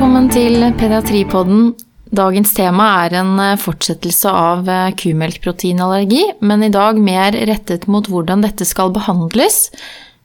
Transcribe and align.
Velkommen 0.00 0.30
til 0.32 0.62
Pediatripodden. 0.80 1.74
Dagens 2.16 2.54
tema 2.56 2.86
er 3.02 3.18
en 3.18 3.34
eh, 3.36 3.58
fortsettelse 3.60 4.30
av 4.32 4.68
eh, 4.72 4.94
kumelkproteinallergi, 4.96 6.22
men 6.40 6.62
i 6.64 6.70
dag 6.72 6.96
mer 6.96 7.36
rettet 7.50 7.84
mot 7.84 8.06
hvordan 8.08 8.40
dette 8.40 8.64
skal 8.64 8.94
behandles. 8.94 9.66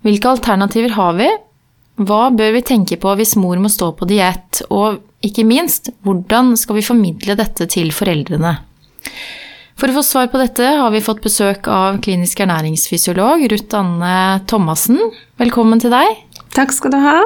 Hvilke 0.08 0.30
alternativer 0.32 0.96
har 0.96 1.18
vi? 1.18 1.28
Hva 2.00 2.30
bør 2.32 2.56
vi 2.56 2.62
tenke 2.70 2.96
på 3.04 3.18
hvis 3.20 3.36
mor 3.36 3.60
må 3.60 3.68
stå 3.68 3.90
på 4.00 4.08
diett? 4.08 4.62
Og 4.72 5.02
ikke 5.28 5.44
minst, 5.44 5.92
hvordan 6.08 6.54
skal 6.56 6.80
vi 6.80 6.88
formidle 6.88 7.36
dette 7.36 7.68
til 7.76 7.92
foreldrene? 7.92 8.54
For 9.76 9.92
å 9.92 9.98
få 9.98 10.06
svar 10.08 10.30
på 10.32 10.40
dette 10.40 10.70
har 10.80 10.94
vi 10.96 11.04
fått 11.04 11.20
besøk 11.26 11.68
av 11.68 12.00
klinisk 12.06 12.46
ernæringsfysiolog 12.48 13.44
Ruth 13.52 13.76
Anne 13.76 14.40
Thomassen. 14.48 15.04
Velkommen 15.44 15.84
til 15.84 15.92
deg. 15.92 16.24
Takk 16.56 16.72
skal 16.72 16.96
du 16.96 17.04
ha. 17.04 17.18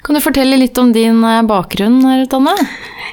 Kan 0.00 0.16
du 0.16 0.20
fortelle 0.24 0.56
litt 0.56 0.78
om 0.80 0.92
din 0.96 1.20
eh, 1.24 1.42
bakgrunn, 1.44 2.00
Ruth 2.00 2.36
Anne? 2.38 2.54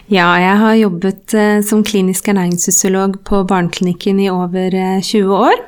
Ja, 0.07 0.29
jeg 0.39 0.55
har 0.61 0.77
jobbet 0.79 1.33
eh, 1.35 1.59
som 1.65 1.83
klinisk 1.83 2.29
ernæringsfysiolog 2.31 3.17
på 3.27 3.41
barneklinikken 3.49 4.21
i 4.23 4.29
over 4.31 4.71
20 5.03 5.19
eh, 5.19 5.33
år. 5.35 5.63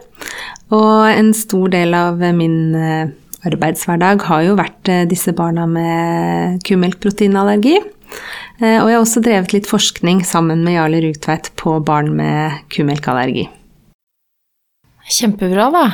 Og 0.76 1.09
en 1.12 1.34
stor 1.36 1.72
del 1.73 1.95
av 1.98 2.22
min 2.36 2.76
arbeidshverdag 3.48 4.26
har 4.28 4.44
jo 4.45 4.58
vært 4.59 4.92
disse 5.09 5.32
barna 5.34 5.64
med 5.66 6.59
kumelkproteinallergi. 6.68 7.80
Og 8.59 8.67
jeg 8.67 8.84
har 8.84 9.00
også 9.00 9.23
drevet 9.23 9.56
litt 9.56 9.70
forskning 9.72 10.22
sammen 10.28 10.62
med 10.66 10.76
Jarle 10.76 11.00
Rugtveit 11.08 11.50
på 11.58 11.78
barn 11.88 12.12
med 12.20 12.59
kumelkallergi. 12.76 13.48
Kjempebra, 15.09 15.72
da. 15.73 15.86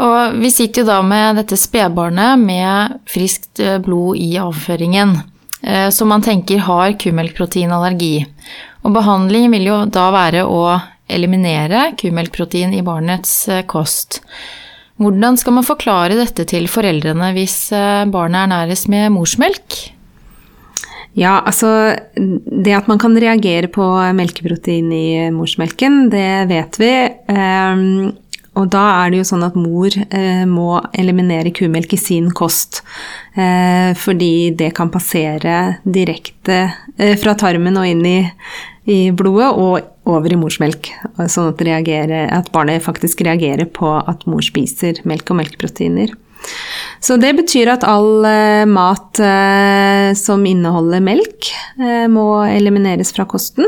Og 0.00 0.38
vi 0.40 0.48
sitter 0.52 0.82
jo 0.82 0.88
da 0.88 1.00
med 1.04 1.36
dette 1.42 1.58
spedbarnet 1.60 2.40
med 2.40 2.96
friskt 3.10 3.60
eh, 3.60 3.76
blod 3.82 4.16
i 4.16 4.30
avføringen, 4.40 5.18
eh, 5.60 5.88
som 5.92 6.08
man 6.08 6.24
tenker 6.24 6.64
har 6.64 6.96
kumelkproteinallergi. 7.00 8.24
Og 8.82 8.96
behandling 8.96 9.50
vil 9.52 9.68
jo 9.68 9.78
da 9.92 10.08
være 10.14 10.46
å 10.48 10.64
eliminere 11.12 11.90
kumelkprotein 12.00 12.72
i 12.72 12.84
barnets 12.86 13.34
eh, 13.52 13.66
kost. 13.68 14.22
Hvordan 15.02 15.36
skal 15.36 15.58
man 15.58 15.66
forklare 15.66 16.16
dette 16.16 16.46
til 16.48 16.68
foreldrene 16.70 17.32
hvis 17.34 17.72
barnet 18.12 18.44
ernæres 18.44 18.84
med 18.92 19.08
morsmelk? 19.10 19.78
Ja, 21.18 21.40
altså 21.42 21.96
Det 22.14 22.74
at 22.76 22.86
man 22.88 23.00
kan 23.00 23.16
reagere 23.18 23.68
på 23.72 23.82
melkeprotein 24.14 24.92
i 24.94 25.06
morsmelken, 25.34 26.06
det 26.12 26.46
vet 26.52 26.78
vi. 26.78 26.92
Og 28.60 28.66
da 28.68 28.82
er 29.00 29.12
det 29.12 29.22
jo 29.22 29.28
sånn 29.30 29.46
at 29.46 29.56
mor 29.56 29.94
eh, 29.96 30.42
må 30.48 30.76
eliminere 30.98 31.54
kumelk 31.56 31.94
i 31.96 32.00
sin 32.00 32.28
kost. 32.36 32.82
Eh, 33.32 33.92
fordi 33.96 34.52
det 34.58 34.74
kan 34.76 34.92
passere 34.92 35.78
direkte 35.84 36.58
eh, 36.98 37.14
fra 37.20 37.32
tarmen 37.38 37.80
og 37.80 37.88
inn 37.88 38.04
i, 38.04 38.18
i, 38.84 38.98
blodet 39.16 39.54
og 39.56 40.10
over 40.12 40.34
i 40.34 40.36
morsmelk. 40.36 40.90
Sånn 41.32 41.48
at, 41.54 41.64
at, 41.64 42.52
barnet 42.52 42.84
faktisk 42.84 43.24
reagerer 43.24 43.70
på 43.72 43.94
at 44.02 44.28
mor 44.28 44.44
spiser 44.44 45.00
melk 45.08 45.32
og 45.32 45.40
melkeproteiner. 45.40 46.12
Så 47.02 47.16
det 47.18 47.32
betyr 47.38 47.72
at 47.72 47.86
all 47.86 48.26
eh, 48.26 48.64
mat 48.68 49.18
eh, 49.22 50.12
som 50.18 50.44
inneholder 50.46 51.02
melk, 51.02 51.50
eh, 51.80 52.06
må 52.10 52.44
elimineres 52.46 53.14
fra 53.14 53.26
kosten. 53.28 53.66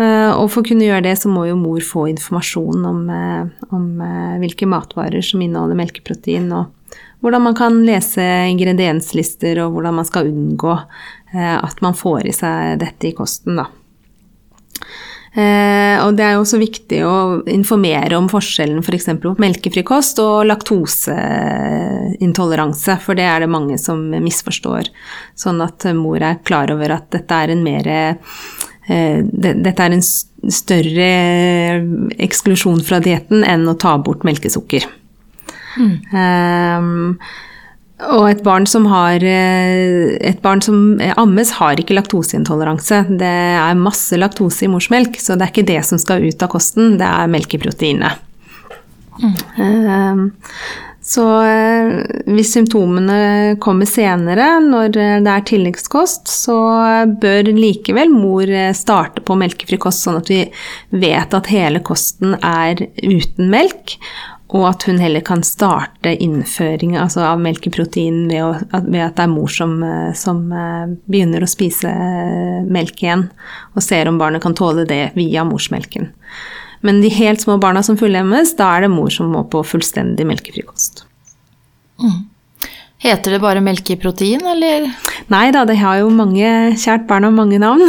Eh, 0.00 0.30
og 0.32 0.46
for 0.48 0.62
å 0.62 0.68
kunne 0.70 0.86
gjøre 0.86 1.04
det, 1.04 1.18
så 1.20 1.28
må 1.28 1.42
jo 1.50 1.56
mor 1.60 1.80
få 1.84 2.06
informasjon 2.14 2.86
om, 2.88 3.10
eh, 3.12 3.44
om, 3.70 4.00
eh, 4.00 4.38
hvilke 4.40 4.66
matvarer 4.66 5.22
som 5.22 5.42
inneholder 5.42 5.76
melkeprotein, 5.76 6.50
og 6.52 6.66
hvordan 7.22 7.42
man 7.42 7.54
kan 7.54 7.84
lese 7.84 8.48
ingredienslister, 8.48 9.58
og 9.58 9.72
hvordan 9.74 9.94
man 9.94 10.04
skal 10.04 10.26
unngå 10.26 10.84
at 11.34 11.80
man 11.80 11.94
får 11.94 12.26
i 12.26 12.32
seg 12.32 12.78
dette 12.78 13.04
i 13.08 13.12
kosten, 13.16 13.56
da. 13.56 13.64
og 16.04 16.14
det 16.14 16.24
er 16.26 16.32
jo 16.34 16.42
også 16.42 16.58
viktig 16.60 17.02
å 17.08 17.42
informere 17.48 18.16
om 18.18 18.28
forskjellen 18.28 18.82
f.eks. 18.84 19.04
For 19.06 19.18
på 19.32 19.38
melkefri 19.40 19.82
kost 19.82 20.18
og 20.20 20.44
laktoseintoleranse, 20.44 22.98
for 23.00 23.14
det 23.14 23.24
er 23.24 23.40
det 23.40 23.48
mange 23.48 23.78
som 23.80 24.10
misforstår. 24.10 24.88
Sånn 25.34 25.62
at 25.64 25.84
mor 25.94 26.20
er 26.20 26.34
klar 26.44 26.70
over 26.70 26.90
at 26.98 27.10
dette 27.10 27.32
er 27.32 27.48
en 27.48 27.64
mer 27.64 27.82
dette 28.88 29.78
er 29.78 29.94
en 29.94 30.02
større 30.02 31.08
eksklusjon 32.22 32.82
fra 32.82 32.98
dietten 33.04 33.44
enn 33.46 33.68
å 33.70 33.76
ta 33.78 33.94
bort 34.02 34.26
melkesukker. 34.26 34.88
Mm. 35.78 35.94
Um, 36.12 37.18
og 38.02 38.26
et 38.26 38.42
barn 38.44 38.66
som 38.68 38.88
har 38.90 39.22
eh, 39.24 40.18
Et 40.18 40.40
barn 40.42 40.60
som 40.64 40.98
ammes, 41.20 41.52
har 41.60 41.78
ikke 41.78 41.94
laktoseintoleranse. 41.94 43.04
Det 43.20 43.32
er 43.62 43.78
masse 43.78 44.18
laktose 44.18 44.66
i 44.66 44.70
morsmelk, 44.72 45.20
så 45.22 45.36
det 45.36 45.46
er 45.46 45.54
ikke 45.54 45.68
det 45.70 45.80
som 45.86 46.00
skal 46.02 46.24
ut 46.26 46.42
av 46.42 46.50
kosten, 46.52 46.96
det 47.00 47.06
er 47.06 47.30
melkeproteinet. 47.30 48.28
Mm. 49.22 49.36
Um, 49.60 50.24
så 51.02 51.24
eh, 51.42 51.92
hvis 52.30 52.52
symptomene 52.54 53.56
kommer 53.62 53.88
senere, 53.90 54.60
når 54.62 54.92
det 54.94 55.30
er 55.32 55.46
tilleggskost, 55.48 56.30
så 56.30 56.58
bør 57.18 57.50
likevel 57.56 58.12
mor 58.14 58.46
eh, 58.46 58.70
starte 58.76 59.24
på 59.26 59.34
melkefri 59.40 59.80
kost, 59.82 60.04
sånn 60.06 60.20
at 60.20 60.30
vi 60.30 60.44
vet 60.94 61.34
at 61.34 61.50
hele 61.50 61.82
kosten 61.82 62.36
er 62.38 62.84
uten 63.02 63.50
melk. 63.50 63.96
Og 64.52 64.66
at 64.68 64.84
hun 64.84 64.98
heller 65.00 65.24
kan 65.24 65.40
starte 65.48 66.12
innføring 66.12 66.94
altså 67.00 67.22
av 67.24 67.40
melkeprotein 67.40 68.26
ved, 68.28 68.66
at 68.70 68.84
det 69.16 69.24
er 69.24 69.30
mor 69.32 69.50
som, 69.50 69.78
eh, 69.82 70.10
som, 70.14 70.44
begynner 71.10 71.42
å 71.42 71.50
spise 71.50 71.90
melk 72.70 73.02
igjen, 73.02 73.26
og 73.74 73.82
ser 73.82 74.06
om 74.06 74.22
barnet 74.22 74.44
kan 74.44 74.54
tåle 74.54 74.86
det 74.86 75.08
via 75.18 75.42
morsmelken. 75.48 76.12
Men 76.82 77.00
de 77.02 77.10
helt 77.14 77.42
små 77.42 77.58
barna 77.62 77.82
som 77.86 77.98
fullemmes, 77.98 78.56
da 78.58 78.74
er 78.76 78.86
det 78.86 78.92
mor 78.92 79.10
som 79.14 79.30
må 79.32 79.44
på 79.50 79.62
fullstendig 79.66 80.26
melkefri 80.28 80.64
kost. 80.66 81.04
Mm. 82.02 82.28
Heter 83.02 83.34
det 83.34 83.40
bare 83.42 83.60
melkeprotein, 83.64 84.44
eller? 84.46 84.84
Nei 85.32 85.46
da, 85.54 85.64
det 85.66 85.74
har 85.80 85.96
jo 85.98 86.10
mange 86.14 86.46
Kjært 86.78 87.08
barn 87.08 87.26
og 87.26 87.34
mange 87.34 87.58
navn. 87.58 87.82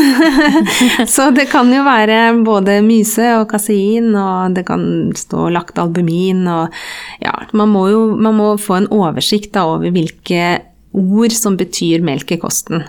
så 1.13 1.27
det 1.35 1.45
kan 1.51 1.69
jo 1.69 1.83
være 1.85 2.17
både 2.41 2.79
myse 2.85 3.27
og 3.37 3.45
kasein, 3.51 4.09
og 4.17 4.57
det 4.57 4.65
kan 4.65 4.85
stå 5.17 5.51
laktalbumin 5.53 6.47
og 6.49 6.73
Ja, 7.21 7.35
man 7.53 7.69
må 7.75 7.85
jo 7.91 8.07
man 8.17 8.39
må 8.39 8.49
få 8.57 8.79
en 8.79 8.89
oversikt 8.89 9.53
da, 9.53 9.67
over 9.75 9.93
hvilke 9.93 10.63
ord 10.93 11.33
som 11.37 11.61
betyr 11.61 12.01
melk 12.05 12.33
i 12.33 12.39
kosten. 12.41 12.81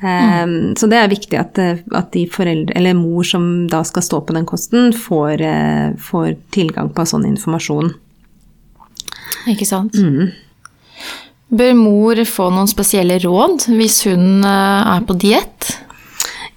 Mm. 0.00 0.76
Så 0.80 0.88
det 0.88 0.96
er 0.96 1.10
viktig 1.12 1.36
at, 1.36 1.58
at, 1.60 2.06
de 2.14 2.22
foreldre, 2.32 2.72
eller 2.78 2.96
mor 2.96 3.26
som 3.26 3.66
da 3.68 3.82
skal 3.84 4.04
stå 4.06 4.22
på 4.24 4.36
den 4.36 4.46
kosten, 4.48 4.94
får, 4.96 5.42
eh, 5.44 5.90
får 6.00 6.38
tilgang 6.56 6.88
på 6.96 7.04
sånn 7.04 7.26
informasjon. 7.28 7.92
Ikke 9.52 9.68
sant. 9.68 9.96
Mm. 10.00 10.32
Bør 11.50 11.76
mor 11.76 12.24
få 12.30 12.48
noen 12.54 12.70
spesielle 12.70 13.18
råd 13.20 13.68
hvis 13.74 14.04
hun 14.08 14.44
eh, 14.46 14.90
er 14.96 15.06
på 15.06 15.18
diett? 15.20 15.72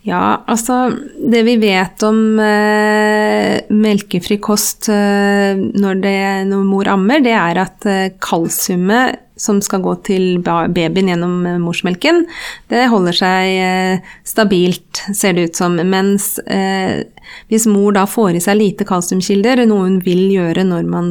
Ja, 0.03 0.43
altså 0.51 0.91
Det 1.31 1.45
vi 1.47 1.55
vet 1.61 2.03
om 2.03 2.39
eh, 2.43 3.61
melkefri 3.71 4.37
kost 4.43 4.89
eh, 4.91 5.55
når, 5.55 6.01
det, 6.03 6.17
når, 6.49 6.65
mor 6.67 6.89
ammer, 6.91 7.23
det 7.23 7.35
er 7.39 7.61
at 7.63 7.87
eh, 7.87 8.09
kalsiumet 8.21 9.22
som 9.35 9.61
skal 9.65 9.81
gå 9.83 9.95
til 10.05 10.25
babyen 10.43 11.09
gjennom 11.09 11.45
eh, 11.47 11.59
morsmelken, 11.61 12.23
det 12.71 12.87
holder 12.91 13.17
seg 13.17 13.51
eh, 13.57 14.15
stabilt, 14.27 15.03
ser 15.15 15.35
det 15.37 15.49
ut 15.49 15.59
som. 15.59 15.77
Mens 15.77 16.35
eh, 16.45 17.03
hvis 17.49 17.65
mor 17.69 17.95
da 17.95 18.05
får 18.09 18.37
i 18.37 18.43
seg 18.43 18.59
lite 18.59 18.87
kalsiumkilder, 18.87 19.63
noe 19.69 19.87
hun 19.87 20.01
vil 20.05 20.27
gjøre 20.35 20.65
når 20.67 20.89
man 20.89 21.07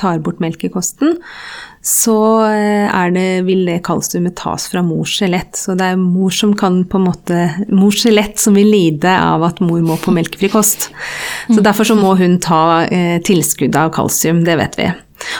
tar 0.00 0.22
bort 0.24 0.40
melk 0.42 0.64
i 0.64 0.70
kosten, 0.72 1.18
så 1.84 2.16
det, 3.12 3.26
vil 3.46 3.66
det 3.66 3.82
kalsiumet 3.86 4.36
tas 4.38 4.68
fra 4.72 4.82
mors 4.86 5.12
skjelett. 5.18 5.58
Så 5.58 5.76
det 5.78 5.92
er 5.92 6.00
mor 6.00 6.32
som 6.34 6.54
kan 6.58 6.80
på 6.88 6.98
en 6.98 7.06
måte 7.08 7.40
Mors 7.74 8.00
skjelett 8.02 8.40
som 8.40 8.56
vil 8.56 8.70
lide 8.72 9.12
av 9.12 9.44
at 9.46 9.60
mor 9.62 9.82
må 9.84 9.98
på 10.00 10.14
melkefri 10.14 10.50
kost. 10.50 10.88
Så 11.48 11.58
mm. 11.58 11.64
derfor 11.66 11.90
så 11.90 11.98
må 11.98 12.14
hun 12.18 12.38
ta 12.42 12.86
eh, 12.86 13.18
tilskudd 13.26 13.76
av 13.78 13.92
kalsium, 13.94 14.44
det 14.46 14.56
vet 14.62 14.78
vi. 14.78 14.88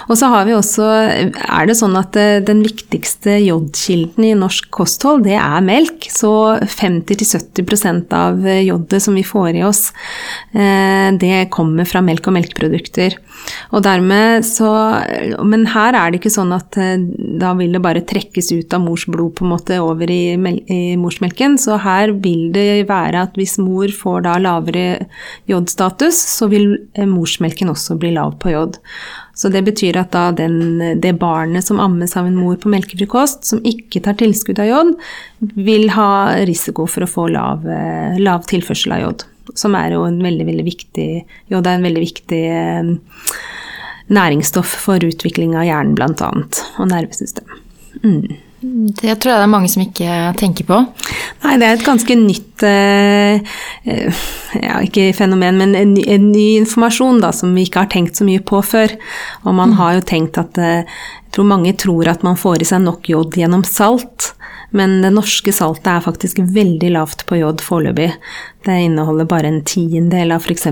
Og 0.08 0.18
så 0.18 0.28
har 0.32 0.46
vi 0.48 0.54
også, 0.56 0.86
er 1.32 1.68
det 1.68 1.76
sånn 1.78 1.96
at 1.98 2.16
eh, 2.18 2.40
den 2.44 2.62
viktigste 2.64 3.36
jodkilden 3.42 4.26
i 4.26 4.34
norsk 4.38 4.68
kosthold, 4.74 5.24
det 5.26 5.38
er 5.38 5.64
melk. 5.64 6.08
Så 6.12 6.32
50-70% 6.60 8.12
av 8.16 8.42
jodet 8.62 9.02
som 9.04 9.16
vi 9.18 9.24
får 9.26 9.58
i 9.60 9.64
oss, 9.66 9.84
eh, 10.52 11.10
det 11.18 11.48
kommer 11.54 11.88
fra 11.88 12.02
melk 12.04 12.28
og 12.28 12.36
melkeprodukter. 12.38 13.18
Og 13.72 13.82
dermed 13.82 14.44
så 14.46 14.70
Men 15.42 15.64
her 15.72 15.96
er 15.96 16.10
det 16.10 16.20
ikke 16.20 16.32
sånn 16.32 16.52
at 16.54 16.76
eh, 16.80 17.00
da 17.40 17.52
vil 17.58 17.74
det 17.74 17.82
bare 17.82 18.04
trekkes 18.06 18.52
ut 18.52 18.74
av 18.74 18.84
mors 18.84 19.06
blod 19.10 19.34
på 19.38 19.46
en 19.46 19.52
måte 19.54 19.78
over 19.82 20.10
i, 20.10 20.34
i 20.36 20.96
morsmelken. 21.00 21.58
Så 21.60 21.78
her 21.82 22.14
vil 22.22 22.52
det 22.54 22.86
være 22.90 23.26
at 23.26 23.38
hvis 23.38 23.58
mor 23.62 23.90
får 23.92 24.26
da 24.26 24.36
lavere 24.42 25.08
jodstatus, 25.50 26.18
så 26.36 26.48
vil 26.52 26.74
morsmelken 27.08 27.72
også 27.72 27.98
bli 28.00 28.14
lav 28.16 28.36
på 28.42 28.54
jod. 28.54 28.78
Så 29.34 29.48
det 29.48 29.62
betyr 29.64 29.96
at 29.96 30.12
da 30.12 30.26
den, 30.36 30.98
det 31.00 31.14
barnet 31.20 31.64
som 31.64 31.80
ammes 31.80 32.16
av 32.20 32.28
en 32.28 32.36
mor 32.36 32.58
på 32.60 32.70
melkefri 32.72 33.08
kost, 33.08 33.46
som 33.48 33.62
ikke 33.64 34.02
tar 34.04 34.18
tilskudd 34.20 34.60
av 34.60 34.68
jod, 34.68 34.92
vil 35.56 35.88
ha 35.94 36.36
risiko 36.48 36.84
for 36.90 37.06
å 37.06 37.10
få 37.10 37.26
lav, 37.32 37.64
eh, 37.64 38.20
lav 38.20 38.44
tilførsel 38.50 38.96
av 38.98 39.02
jod. 39.06 39.26
Som 39.58 39.74
er 39.74 39.96
jo 39.96 40.04
en 40.06 40.20
veldig, 40.22 40.44
veldig 40.46 40.64
viktig 40.64 41.06
Jod 41.50 41.66
er 41.66 41.74
en 41.74 41.82
veldig 41.84 42.02
viktig 42.04 42.42
eh, 42.46 42.92
næringsstoff 44.12 44.76
for 44.84 45.02
utvikling 45.02 45.56
av 45.56 45.66
hjernen, 45.66 45.98
annet, 46.28 46.62
og 46.78 46.88
nervesystem. 46.92 47.48
Mm. 48.04 48.36
Det 48.62 49.16
tror 49.18 49.32
jeg 49.32 49.40
det 49.40 49.46
er 49.46 49.50
mange 49.50 49.70
som 49.70 49.82
ikke 49.82 50.16
tenker 50.38 50.66
på. 50.68 50.76
Nei, 51.42 51.56
det 51.58 51.66
er 51.66 51.78
et 51.78 51.86
ganske 51.86 52.14
nytt 52.18 52.62
eh, 52.66 53.56
eh, 53.82 54.20
Ja, 54.62 54.76
ikke 54.86 55.08
fenomen, 55.18 55.58
men 55.58 55.74
en, 55.74 55.96
en, 55.98 56.28
ny 56.30 56.60
informasjon 56.60 57.18
da, 57.24 57.32
som 57.34 57.56
vi 57.56 57.66
ikke 57.66 57.82
har 57.82 57.90
tenkt 57.90 58.20
så 58.20 58.26
mye 58.28 58.42
på 58.46 58.62
før. 58.62 58.94
Og 59.42 59.56
man 59.58 59.72
mm. 59.72 59.78
har 59.80 59.96
jo 59.96 60.06
tenkt 60.12 60.38
at 60.38 60.62
eh, 60.62 60.86
Jeg 61.24 61.34
tror 61.34 61.50
mange 61.50 61.74
tror 61.80 62.12
at 62.12 62.22
man 62.22 62.38
får 62.38 62.62
i 62.62 62.70
seg 62.70 62.84
nok 62.84 63.10
jod 63.10 63.34
gjennom 63.40 63.66
salt. 63.66 64.30
Men 64.72 65.02
det 65.02 65.10
norske 65.12 65.52
saltet 65.52 65.88
er 65.90 66.04
faktisk 66.04 66.38
veldig 66.54 66.94
lavt 66.94 67.26
på 67.28 67.36
jod 67.42 67.60
foreløpig. 67.60 68.08
Det 68.64 68.76
inneholder 68.86 69.28
bare 69.28 69.50
en 69.50 69.60
tiendedel 69.68 70.32
av 70.32 70.46
f.eks. 70.46 70.64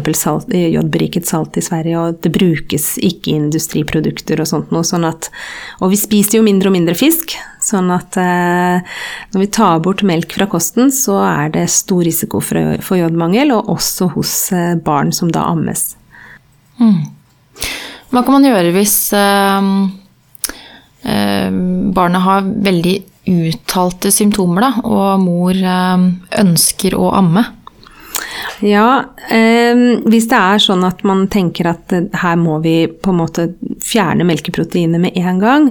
jodberiket 0.49 1.29
salt 1.29 1.59
i 1.61 1.65
Sverige, 1.65 2.01
og 2.01 2.23
det 2.25 2.33
brukes 2.33 2.95
ikke 2.97 3.35
i 3.35 3.37
industriprodukter 3.43 4.41
og 4.41 4.49
sånt 4.49 4.73
noe. 4.73 4.87
Sånn 4.89 5.05
at, 5.05 5.29
og 5.85 5.93
vi 5.93 6.01
spiser 6.01 6.39
jo 6.39 6.47
mindre 6.47 6.73
og 6.73 6.79
mindre 6.79 6.97
fisk, 6.97 7.37
sånn 7.71 7.91
at 7.95 8.19
eh, 8.21 8.83
når 9.33 9.45
vi 9.45 9.49
tar 9.55 9.83
bort 9.85 10.05
melk 10.07 10.35
fra 10.37 10.49
kosten, 10.51 10.91
så 10.95 11.21
er 11.27 11.53
det 11.55 11.69
stor 11.73 12.03
risiko 12.07 12.43
for, 12.45 12.77
for 12.85 13.01
jodmangel, 13.01 13.55
og 13.57 13.71
også 13.77 14.11
hos 14.17 14.35
eh, 14.57 14.75
barn 14.81 15.15
som 15.17 15.31
da 15.33 15.47
ammes. 15.51 15.95
Mm. 16.81 17.01
Hva 18.11 18.25
kan 18.25 18.37
man 18.37 18.49
gjøre 18.49 18.75
hvis 18.75 18.97
eh, 19.17 19.71
eh 21.11 21.49
barnet 21.91 22.23
har 22.27 22.45
veldig 22.67 22.97
uttalte 23.31 24.11
symptomer, 24.15 24.67
da, 24.67 24.85
og 24.85 25.23
mor 25.23 25.55
eh, 25.55 26.07
ønsker 26.43 26.99
å 26.99 27.13
amme? 27.21 27.47
Ja, 28.61 29.05
eh, 29.33 29.79
hvis 30.05 30.29
det 30.29 30.37
er 30.37 30.61
sånn 30.61 30.85
at 30.85 31.01
man 31.07 31.25
tenker 31.33 31.71
at 31.73 31.95
her 32.23 32.37
må 32.37 32.59
vi 32.65 32.85
på 32.91 33.13
en 33.13 33.21
måte 33.23 33.47
fjerne 33.85 34.27
melkeproteinet 34.29 35.01
med 35.01 35.17
en 35.17 35.41
gang, 35.41 35.71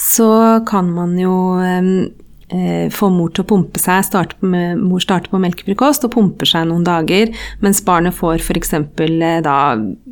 så 0.00 0.64
kan 0.68 0.88
man 0.94 1.18
jo 1.20 1.34
eh, 1.60 2.88
få 2.94 3.10
mor 3.12 3.34
til 3.34 3.44
å 3.44 3.50
pumpe 3.52 3.82
seg. 3.82 4.06
Starte 4.08 4.40
med, 4.40 4.80
mor 4.80 5.04
starter 5.04 5.32
på 5.32 5.42
melkefrikost 5.42 6.08
og 6.08 6.14
pumper 6.16 6.48
seg 6.48 6.66
noen 6.70 6.86
dager, 6.86 7.34
mens 7.60 7.84
barnet 7.84 8.16
får 8.16 8.40
f.eks. 8.40 8.74
Eh, 8.78 9.38
da 9.44 9.58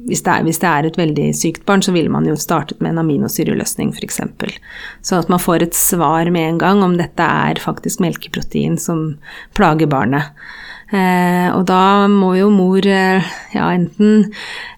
hvis 0.09 0.23
det, 0.25 0.33
er, 0.33 0.45
hvis 0.47 0.61
det, 0.61 0.69
er, 0.69 0.87
et 0.89 1.01
veldig 1.01 1.27
sykt 1.37 1.67
barn, 1.69 1.83
så 1.85 1.93
ville 1.97 2.13
man 2.13 2.29
jo 2.29 2.37
startet 2.41 2.81
med 2.85 2.95
en 2.95 3.03
aminosyreløsning 3.07 3.97
f.eks. 3.97 4.23
Sånn 5.01 5.25
at 5.25 5.33
man 5.33 5.43
får 5.43 5.65
et 5.65 5.77
svar 5.77 6.29
med 6.33 6.55
en 6.55 6.63
gang 6.63 6.85
om 6.85 6.97
dette 7.01 7.25
er 7.25 7.61
faktisk 7.61 8.05
melkeprotein 8.05 8.77
som 8.81 9.15
plager 9.57 9.89
barnet. 9.91 10.33
Eh, 10.89 11.49
og 11.53 11.67
da 11.69 12.09
må 12.09 12.33
jo 12.39 12.49
mor 12.49 12.87
eh, 12.89 13.27
ja, 13.53 13.67
enten 13.77 14.31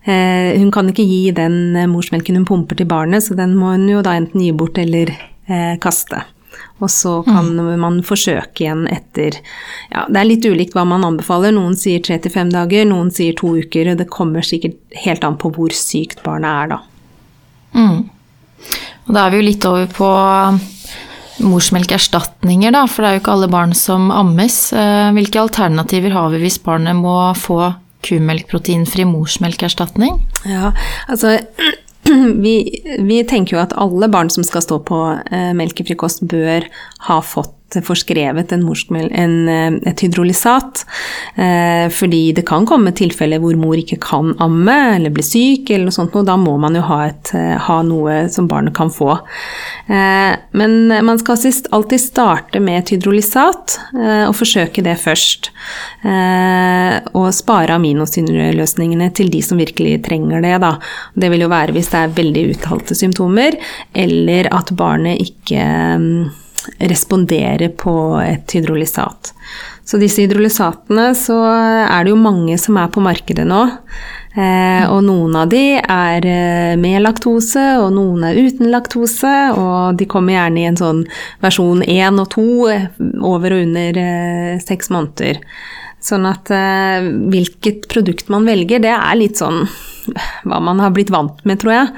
eh, 0.03 0.57
Hun 0.59 0.73
kan 0.75 0.89
ikke 0.91 1.07
gi 1.07 1.31
den 1.31 1.77
morsmelken 1.93 2.41
hun 2.41 2.49
pumper 2.49 2.81
til 2.81 2.89
barnet, 2.91 3.23
så 3.23 3.37
den 3.39 3.55
må 3.55 3.77
hun 3.77 3.87
jo 3.87 4.03
da 4.03 4.17
enten 4.19 4.43
gi 4.43 4.51
bort 4.51 4.81
eller 4.81 5.15
kaste. 5.83 6.21
Og 6.79 6.91
så 6.93 7.17
kan 7.27 7.49
mm. 7.57 7.71
man 7.83 7.97
forsøke 8.07 8.63
igjen 8.63 8.85
etter 8.87 9.35
Ja, 9.91 10.05
det 10.07 10.21
er 10.21 10.29
litt 10.29 10.47
ulikt 10.47 10.77
hva 10.77 10.85
man 10.87 11.03
anbefaler. 11.03 11.51
Noen 11.57 11.75
sier 11.79 12.03
tre 12.05 12.21
til 12.23 12.31
fem 12.31 12.53
dager, 12.53 12.87
noen 12.87 13.11
sier 13.11 13.35
to 13.39 13.57
uker. 13.59 13.91
og 13.91 13.99
Det 13.99 14.07
kommer 14.15 14.47
sikkert 14.47 14.79
helt 15.03 15.27
an 15.27 15.41
på 15.43 15.51
hvor 15.57 15.75
sykt 15.75 16.23
barnet 16.23 16.51
er, 16.51 16.71
da. 16.71 16.79
Mm. 17.75 17.99
Og 19.09 19.11
da 19.17 19.25
er 19.25 19.35
vi 19.35 19.41
jo 19.41 19.49
litt 19.49 19.67
over 19.67 19.91
på 19.91 20.13
morsmelkerstatninger, 21.45 22.75
da, 22.75 22.87
for 22.91 23.03
det 23.03 23.11
er 23.11 23.19
jo 23.19 23.23
ikke 23.25 23.37
alle 23.37 23.51
barn 23.53 23.75
som 23.77 24.11
ammes. 24.15 24.59
Eh, 24.77 25.11
hvilke 25.17 25.43
alternativer 25.43 26.15
har 26.17 26.33
vi 26.33 26.43
hvis 26.45 26.61
barnet 26.65 26.99
må 26.99 27.17
få 27.39 27.73
kumelkproteinfri 28.07 29.05
morsmelkerstatning? 29.09 30.21
Ja, 30.49 30.73
altså 31.09 31.39
vi, 32.45 32.57
vi, 32.99 33.23
tenker 33.29 33.57
jo 33.57 33.63
at 33.63 33.77
alle 33.77 34.09
barn 34.13 34.33
som 34.33 34.47
skal 34.47 34.65
stå 34.65 34.81
på 34.89 35.01
eh, 35.31 35.53
melkefri 35.57 35.99
bør 36.31 36.69
ha 37.09 37.21
fått 37.25 37.60
forskrevet 37.79 38.53
en 38.53 39.49
eh, 39.49 39.79
et 39.87 40.03
hydrolysat. 40.03 40.85
Eh, 41.37 41.87
fordi 41.93 42.33
det 42.37 42.47
kan 42.49 42.67
komme 42.67 42.93
tilfeller 42.97 43.41
hvor 43.43 43.57
mor 43.61 43.79
ikke 43.79 44.01
kan 44.03 44.35
amme 44.43 44.97
eller 44.97 45.15
bli 45.15 45.25
syk, 45.25 45.71
eller 45.71 45.89
noe 45.89 45.97
sånt, 45.97 46.17
og 46.17 46.27
da 46.29 46.37
må 46.41 46.57
man 46.61 46.77
jo 46.79 46.83
ha, 46.89 47.01
et, 47.11 47.33
eh, 47.37 47.57
ha 47.57 47.81
noe 47.87 48.25
som 48.33 48.49
barnet 48.51 48.75
kan 48.77 48.91
få. 48.91 49.19
Men 49.91 50.73
man 51.05 51.19
skal 51.19 51.39
alltid 51.75 52.01
starte 52.01 52.61
med 52.63 52.79
et 52.79 52.93
hydrolysat, 52.95 53.77
og 54.29 54.35
forsøke 54.39 54.85
det 54.87 54.95
først. 55.03 55.51
Og 57.19 57.27
spare 57.35 57.75
aminosyreløsningene 57.75 59.11
til 59.17 59.33
de 59.33 59.41
som 59.43 59.59
virkelig 59.59 59.99
trenger 60.07 60.45
det. 60.45 60.55
Da. 60.63 60.77
Det 61.19 61.33
vil 61.33 61.43
jo 61.43 61.51
være 61.51 61.75
hvis 61.75 61.91
det 61.91 62.05
er 62.05 62.15
veldig 62.21 62.45
uttalte 62.55 62.95
symptomer, 62.99 63.59
eller 63.95 64.51
at 64.55 64.71
barnet 64.79 65.21
ikke 65.27 65.67
mm, 65.99 66.31
respondere 66.89 67.69
på 67.77 67.93
et 68.23 68.57
hydrolysat. 68.57 69.35
Så 69.85 69.99
disse 69.99 70.23
hydrolysatene 70.23 71.11
så 71.19 71.37
er 71.51 72.05
det 72.05 72.13
jo 72.13 72.21
mange 72.21 72.55
som 72.63 72.79
er 72.79 72.93
på 72.95 73.03
markedet 73.03 73.47
nå. 73.49 73.65
Eh, 74.39 74.85
og 74.87 75.01
noen 75.03 75.35
av 75.41 75.49
de 75.51 75.81
er 75.81 76.27
eh, 76.31 76.77
med 76.79 77.01
laktose, 77.03 77.65
og 77.83 77.91
noen 77.97 78.29
er 78.29 78.39
uten 78.39 78.71
laktose. 78.71 79.35
Og 79.59 79.99
de 79.99 80.07
kommer 80.11 80.37
gjerne 80.37 80.63
i 80.63 80.69
en 80.71 80.79
sånn 80.79 81.03
versjon 81.43 81.83
1 81.83 82.23
og 82.23 82.31
2, 82.37 82.47
eh, 82.71 82.89
over 83.27 83.57
og 83.57 83.67
under 83.67 84.01
eh, 84.05 84.57
seks 84.63 84.93
måneder. 84.95 85.43
Sånn 86.01 86.29
at 86.31 86.53
eh, 86.55 87.11
hvilket 87.33 87.91
produkt 87.91 88.31
man 88.33 88.47
velger, 88.49 88.83
det 88.87 88.95
er 88.95 89.19
litt 89.19 89.43
sånn 89.43 89.65
hva 90.49 90.61
man 90.63 90.81
har 90.81 90.95
blitt 90.95 91.11
vant 91.13 91.43
med, 91.45 91.61
tror 91.61 91.75
jeg. 91.75 91.95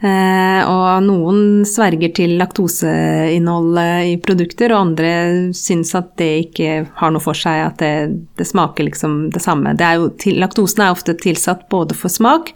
Eh, 0.00 0.60
og 0.64 1.02
noen 1.04 1.66
sverger 1.68 2.14
til 2.16 2.38
laktoseinnholdet 2.40 4.06
i 4.08 4.14
produkter, 4.24 4.72
og 4.72 4.86
andre 4.86 5.10
syns 5.56 5.92
at 5.98 6.14
det 6.20 6.30
ikke 6.46 6.70
har 7.02 7.12
noe 7.12 7.20
for 7.20 7.36
seg, 7.36 7.60
at 7.66 7.82
det, 7.82 7.92
det 8.40 8.46
smaker 8.48 8.88
liksom 8.88 9.18
det 9.34 9.42
samme. 9.44 9.74
Det 9.76 9.84
er 9.84 10.00
jo, 10.00 10.08
laktosen 10.40 10.86
er 10.86 10.94
ofte 10.94 11.16
tilsatt 11.20 11.66
både 11.72 11.98
for 11.98 12.12
smak 12.12 12.54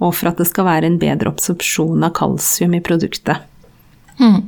og 0.00 0.14
for 0.16 0.32
at 0.32 0.40
det 0.40 0.48
skal 0.48 0.70
være 0.70 0.88
en 0.88 1.00
bedre 1.02 1.34
absorpsjon 1.34 2.06
av 2.06 2.16
kalsium 2.16 2.78
i 2.78 2.84
produktet. 2.84 3.44
Mm. 4.16 4.46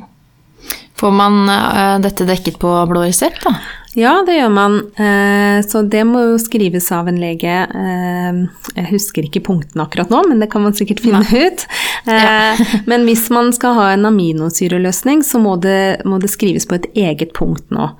Får 0.98 1.12
man 1.14 1.42
uh, 1.52 1.98
dette 2.02 2.24
dekket 2.26 2.56
på 2.58 2.72
blå 2.88 3.04
resept, 3.04 3.44
da? 3.44 3.58
Ja, 3.98 4.12
det 4.26 4.36
gjør 4.36 4.52
man. 4.54 4.76
Uh, 4.94 5.58
så 5.66 5.82
det 5.82 6.04
må 6.06 6.22
jo 6.22 6.36
skrives 6.38 6.86
av 6.94 7.08
en 7.10 7.18
lege. 7.18 7.54
Uh, 7.72 8.70
jeg 8.76 8.86
husker 8.92 9.26
ikke 9.26 9.42
punktene 9.48 9.86
akkurat 9.88 10.12
nå, 10.12 10.22
men 10.30 10.42
det 10.42 10.50
kan 10.52 10.62
man 10.62 10.76
sikkert 10.76 11.02
finne 11.02 11.24
Nei. 11.24 11.48
ut. 11.48 11.66
Ja. 12.06 12.54
men 12.90 13.08
hvis 13.08 13.26
man 13.34 13.50
skal 13.56 13.74
ha 13.78 13.90
en 13.96 14.06
aminosyreløsning, 14.08 15.24
så 15.26 15.42
må 15.42 15.56
det, 15.62 16.06
må 16.08 16.20
det 16.22 16.30
skrives 16.32 16.68
på 16.68 16.78
et 16.78 16.88
eget 16.94 17.34
punkt 17.36 17.66
nå. 17.74 17.90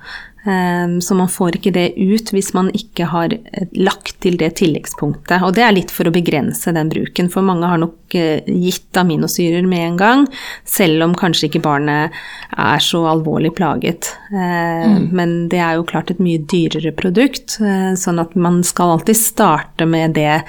Ehm, 0.43 1.01
så 1.01 1.15
man 1.15 1.29
får 1.29 1.57
ikke 1.57 1.73
det 1.75 1.87
ut 1.97 2.31
hvis 2.31 2.53
man 2.55 2.69
ikke 2.75 3.09
har 3.11 3.33
eh, 3.33 3.67
lagt 3.75 4.19
til 4.23 4.37
det 4.39 4.53
tilleggspunktet. 4.61 5.43
Og 5.43 5.53
det 5.57 5.65
er 5.65 5.75
litt 5.75 5.91
for 5.91 6.07
å 6.07 6.13
begrense 6.15 6.71
den 6.75 6.91
bruken, 6.91 7.27
for 7.31 7.45
mange 7.45 7.67
har 7.67 7.81
nok 7.81 8.15
eh, 8.15 8.47
gitt 8.47 8.95
aminosyrer 8.99 9.67
med 9.67 9.85
en 9.85 9.97
gang, 9.99 10.27
selv 10.63 11.03
om 11.05 11.17
kanskje 11.19 11.49
ikke 11.49 11.63
barnet 11.65 12.15
er 12.55 12.83
så 12.83 13.03
alvorlig 13.11 13.51
plaget. 13.59 14.13
Ehm, 14.31 14.95
mm. 14.95 15.09
Men 15.19 15.35
det 15.51 15.59
er 15.65 15.79
jo 15.79 15.87
klart 15.89 16.13
et 16.13 16.23
mye 16.23 16.39
dyrere 16.49 16.95
produkt, 16.95 17.59
eh, 17.59 17.91
sånn 17.99 18.23
at 18.23 18.37
man 18.39 18.63
skal 18.67 18.95
alltid 18.95 19.19
starte 19.19 19.89
med 19.89 20.15
det 20.19 20.39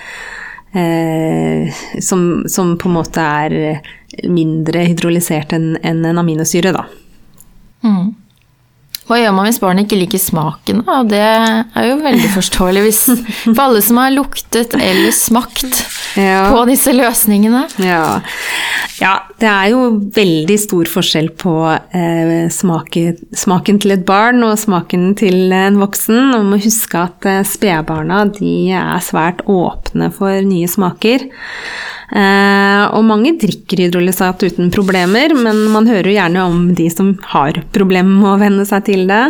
som, 0.70 2.20
som 2.46 2.68
på 2.78 2.86
en 2.86 2.94
måte 2.94 3.18
er 3.18 3.80
mindre 4.30 4.84
hydrolysert 4.86 5.50
enn 5.56 5.72
en 5.82 6.20
aminosyre, 6.22 6.70
da. 6.76 6.84
Mm. 7.82 8.12
Hva 9.10 9.18
gjør 9.18 9.32
man 9.34 9.48
hvis 9.48 9.58
barnet 9.58 9.88
ikke 9.88 9.98
liker 10.04 10.20
smaken? 10.22 10.84
Og 10.86 11.08
Det 11.10 11.18
er 11.18 11.86
jo 11.88 11.96
veldig 11.98 12.28
forståelig 12.38 12.84
hvis, 12.84 13.00
for 13.48 13.62
alle 13.64 13.82
som 13.82 13.98
har 13.98 14.12
luktet 14.14 14.76
eller 14.78 15.10
smakt 15.16 15.80
ja. 16.14 16.44
på 16.52 16.62
disse 16.70 16.94
løsningene. 16.94 17.64
Ja. 17.82 18.20
ja. 19.02 19.14
det 19.42 19.50
er 19.50 19.72
jo 19.72 19.82
veldig 20.14 20.58
stor 20.62 20.92
forskjell 20.94 21.32
på 21.42 21.56
eh, 21.74 22.46
smake, 22.54 23.16
smaken 23.34 23.82
til 23.82 23.96
et 23.96 24.06
barn 24.06 24.46
og 24.46 24.54
smaken 24.62 25.10
til 25.18 25.50
en 25.58 25.82
voksen. 25.82 26.30
Og 26.38 26.46
må 26.52 26.62
huske 26.62 27.02
at 27.02 27.26
eh, 27.26 27.42
spedbarna 27.42 28.28
er 28.30 29.02
svært 29.02 29.42
åpne 29.50 30.12
for 30.14 30.38
nye 30.46 30.70
smaker. 30.70 31.26
Eh, 32.10 32.84
og 32.90 33.04
mange 33.06 33.36
drikker 33.38 33.84
hydrolysat 33.84 34.42
uten 34.42 34.70
problemer, 34.74 35.30
men 35.36 35.62
man 35.70 35.86
hører 35.86 36.10
gjerne 36.10 36.46
om 36.48 36.64
de 36.74 36.88
som 36.90 37.12
har 37.30 37.60
problemer 37.74 38.16
med 38.18 38.30
å 38.32 38.40
venne 38.40 38.66
seg 38.66 38.86
til 38.88 39.04
det. 39.10 39.22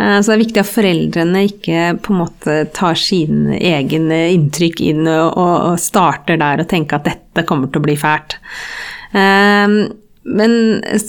Eh, 0.00 0.18
så 0.18 0.32
det 0.32 0.36
er 0.36 0.42
viktig 0.42 0.62
at 0.62 0.72
foreldrene 0.72 1.44
ikke 1.46 1.84
på 2.02 2.14
en 2.14 2.22
måte 2.24 2.56
tar 2.76 2.98
sin 2.98 3.52
egen 3.54 4.10
inntrykk 4.10 4.82
inn 4.88 5.06
og, 5.06 5.76
starter 5.80 6.40
der 6.40 6.64
og 6.64 6.70
tenker 6.70 6.98
at 6.98 7.06
dette 7.12 7.46
kommer 7.46 7.70
til 7.70 7.82
å 7.82 7.86
bli 7.86 7.96
fælt. 8.00 8.38
Eh, 9.14 9.78
men 10.26 10.54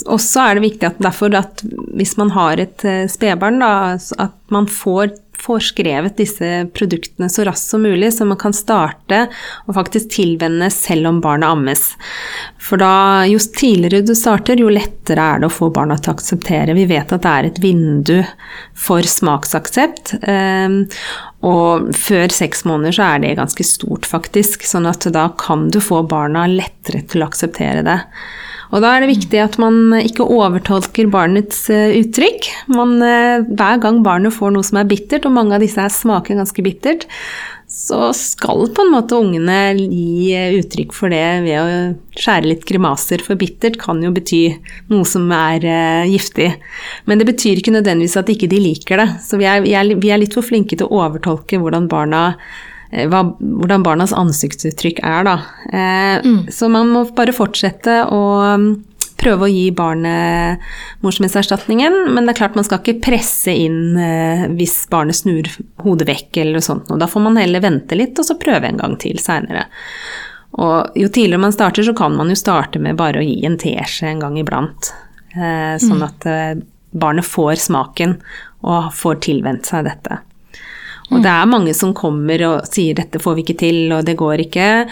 også 0.05 0.43
er 0.43 0.57
det 0.57 0.67
viktig 0.67 0.85
at 0.91 0.99
derfor 1.01 1.33
at 1.39 1.63
hvis 1.97 2.13
man 2.19 2.29
har 2.35 2.61
et 2.61 2.83
spedbarn, 3.09 3.63
at 3.65 4.35
man 4.53 4.67
får, 4.69 5.15
får 5.41 5.59
skrevet 5.69 6.17
disse 6.17 6.47
produktene 6.75 7.29
så 7.29 7.45
raskt 7.47 7.71
som 7.71 7.83
mulig, 7.85 8.09
så 8.13 8.25
man 8.27 8.39
kan 8.41 8.55
starte 8.55 9.25
og 9.65 9.75
faktisk 9.77 10.09
tilvenne 10.17 10.69
selv 10.73 11.11
om 11.11 11.21
barnet 11.23 11.49
ammes. 11.49 11.83
For 12.61 12.81
da, 12.81 13.23
jo 13.29 13.39
tidligere 13.39 14.05
du 14.05 14.15
starter, 14.17 14.59
jo 14.59 14.71
lettere 14.73 15.23
er 15.23 15.41
det 15.43 15.49
å 15.49 15.53
få 15.53 15.69
barna 15.73 15.97
til 15.99 16.11
å 16.11 16.17
akseptere. 16.17 16.75
Vi 16.77 16.87
vet 16.89 17.13
at 17.13 17.23
det 17.23 17.33
er 17.33 17.49
et 17.49 17.61
vindu 17.63 18.17
for 18.87 19.07
smaksaksept. 19.07 20.17
Og 21.45 21.91
før 21.93 22.33
seks 22.33 22.63
måneder 22.65 22.95
så 22.97 23.11
er 23.11 23.21
det 23.21 23.37
ganske 23.37 23.65
stort, 23.67 24.07
faktisk. 24.09 24.65
Sånn 24.65 24.89
at 24.89 25.05
da 25.13 25.27
kan 25.37 25.67
du 25.73 25.79
få 25.83 26.01
barna 26.09 26.47
lettere 26.49 27.03
til 27.05 27.21
å 27.21 27.29
akseptere 27.29 27.85
det. 27.85 27.99
Og 28.73 28.81
da 28.83 28.93
er 28.93 29.03
det 29.03 29.13
viktig 29.13 29.39
at 29.39 29.55
man 29.61 29.93
ikke 29.95 30.25
overtolker 30.27 31.07
barnets 31.11 31.67
eh, 31.71 31.93
uttrykk. 32.01 32.49
Man, 32.73 32.97
eh, 33.05 33.45
hver 33.47 33.79
gang 33.83 34.01
barnet 34.03 34.35
får 34.35 34.55
noe 34.55 34.67
som 34.67 34.81
er 34.81 34.89
bittert, 34.89 35.27
og 35.27 35.37
mange 35.37 35.55
av 35.55 35.63
disse 35.63 35.85
smaker 36.01 36.39
ganske 36.39 36.65
bittert, 36.65 37.07
så 37.77 38.07
skal 38.17 38.65
på 38.73 38.83
en 38.83 38.93
måte 38.95 39.17
ungene 39.19 39.57
gi 39.77 40.33
uttrykk 40.57 40.95
for 40.97 41.13
det 41.13 41.43
ved 41.45 41.57
å 41.61 41.75
skjære 42.17 42.49
litt 42.49 42.63
grimaser, 42.65 43.21
for 43.21 43.37
bittert 43.37 43.77
kan 43.81 44.01
jo 44.01 44.09
bety 44.15 44.41
noe 44.89 45.05
som 45.05 45.27
er 45.35 45.67
uh, 45.67 46.07
giftig. 46.09 46.49
Men 47.05 47.21
det 47.21 47.27
betyr 47.29 47.61
ikke 47.61 47.75
nødvendigvis 47.75 48.17
at 48.17 48.31
ikke 48.33 48.49
de 48.49 48.63
liker 48.63 49.03
det. 49.03 49.11
Så 49.21 49.37
vi 49.37 49.45
er, 49.45 49.61
vi 49.61 49.75
er, 49.77 49.93
vi 49.93 50.09
er 50.09 50.23
litt 50.23 50.33
for 50.33 50.45
flinke 50.45 50.79
til 50.79 50.89
å 50.89 51.03
overtolke 51.05 51.61
hvordan 51.61 51.85
barna 51.91 52.31
Eh, 52.91 53.07
hva, 53.11 53.23
hvordan 53.39 53.83
barnas 53.83 54.13
ansiktsuttrykk 54.15 55.01
er, 55.03 55.27
da. 55.27 55.37
Uh, 55.67 56.23
mm. 56.23 56.37
Så 56.53 56.69
man 56.71 56.91
må 56.93 57.03
bare 57.17 57.35
fortsette 57.35 57.99
å 58.13 58.21
um, 58.55 58.69
prøve 59.17 59.47
å 59.47 59.51
gi 59.51 59.65
barnet 59.75 60.63
morsmelkerstatningen, 61.05 61.95
men 62.13 62.25
det 62.27 62.35
er 62.35 62.39
klart 62.41 62.57
man 62.57 62.67
skal 62.67 62.81
ikke 62.81 63.01
presse 63.07 63.53
inn 63.53 63.97
eh, 64.01 64.45
hvis 64.57 64.85
barnet 64.91 65.17
snur 65.19 65.49
hodet 65.83 66.07
vekk 66.09 66.41
eller 66.41 66.59
noe 66.59 66.67
sånt. 66.67 66.93
Da 67.01 67.09
får 67.09 67.25
man 67.25 67.39
heller 67.41 67.63
vente 67.63 67.97
litt, 67.97 68.17
og 68.19 68.27
så 68.27 68.37
prøve 68.39 68.69
en 68.69 68.79
gang 68.81 68.95
til 69.01 69.19
seinere. 69.21 69.67
Og 70.57 70.97
jo 70.97 71.09
tidligere 71.09 71.43
man 71.43 71.55
starter, 71.55 71.85
så 71.85 71.93
kan 71.97 72.15
man 72.17 72.31
jo 72.31 72.37
starte 72.39 72.81
med 72.81 72.97
bare 72.99 73.21
å 73.21 73.25
gi 73.25 73.41
en 73.45 73.59
teskje 73.61 74.13
en 74.13 74.23
gang 74.23 74.39
iblant. 74.39 74.93
Eh, 75.35 75.75
sånn 75.81 76.01
mm. 76.01 76.07
at 76.07 76.29
eh, 76.31 76.53
barnet 76.97 77.27
får 77.27 77.59
smaken 77.67 78.17
og 78.65 78.89
får 78.95 79.21
tilvent 79.27 79.67
seg 79.69 79.85
dette. 79.89 80.21
Og 81.07 81.21
det 81.23 81.31
er 81.31 81.47
mange 81.47 81.71
som 81.77 81.93
kommer 81.95 82.41
og 82.43 82.67
sier 82.67 82.97
'dette 82.97 83.21
får 83.23 83.37
vi 83.37 83.43
ikke 83.45 83.61
til', 83.61 83.93
og 83.95 84.03
'det 84.05 84.17
går 84.19 84.43
ikke'. 84.43 84.89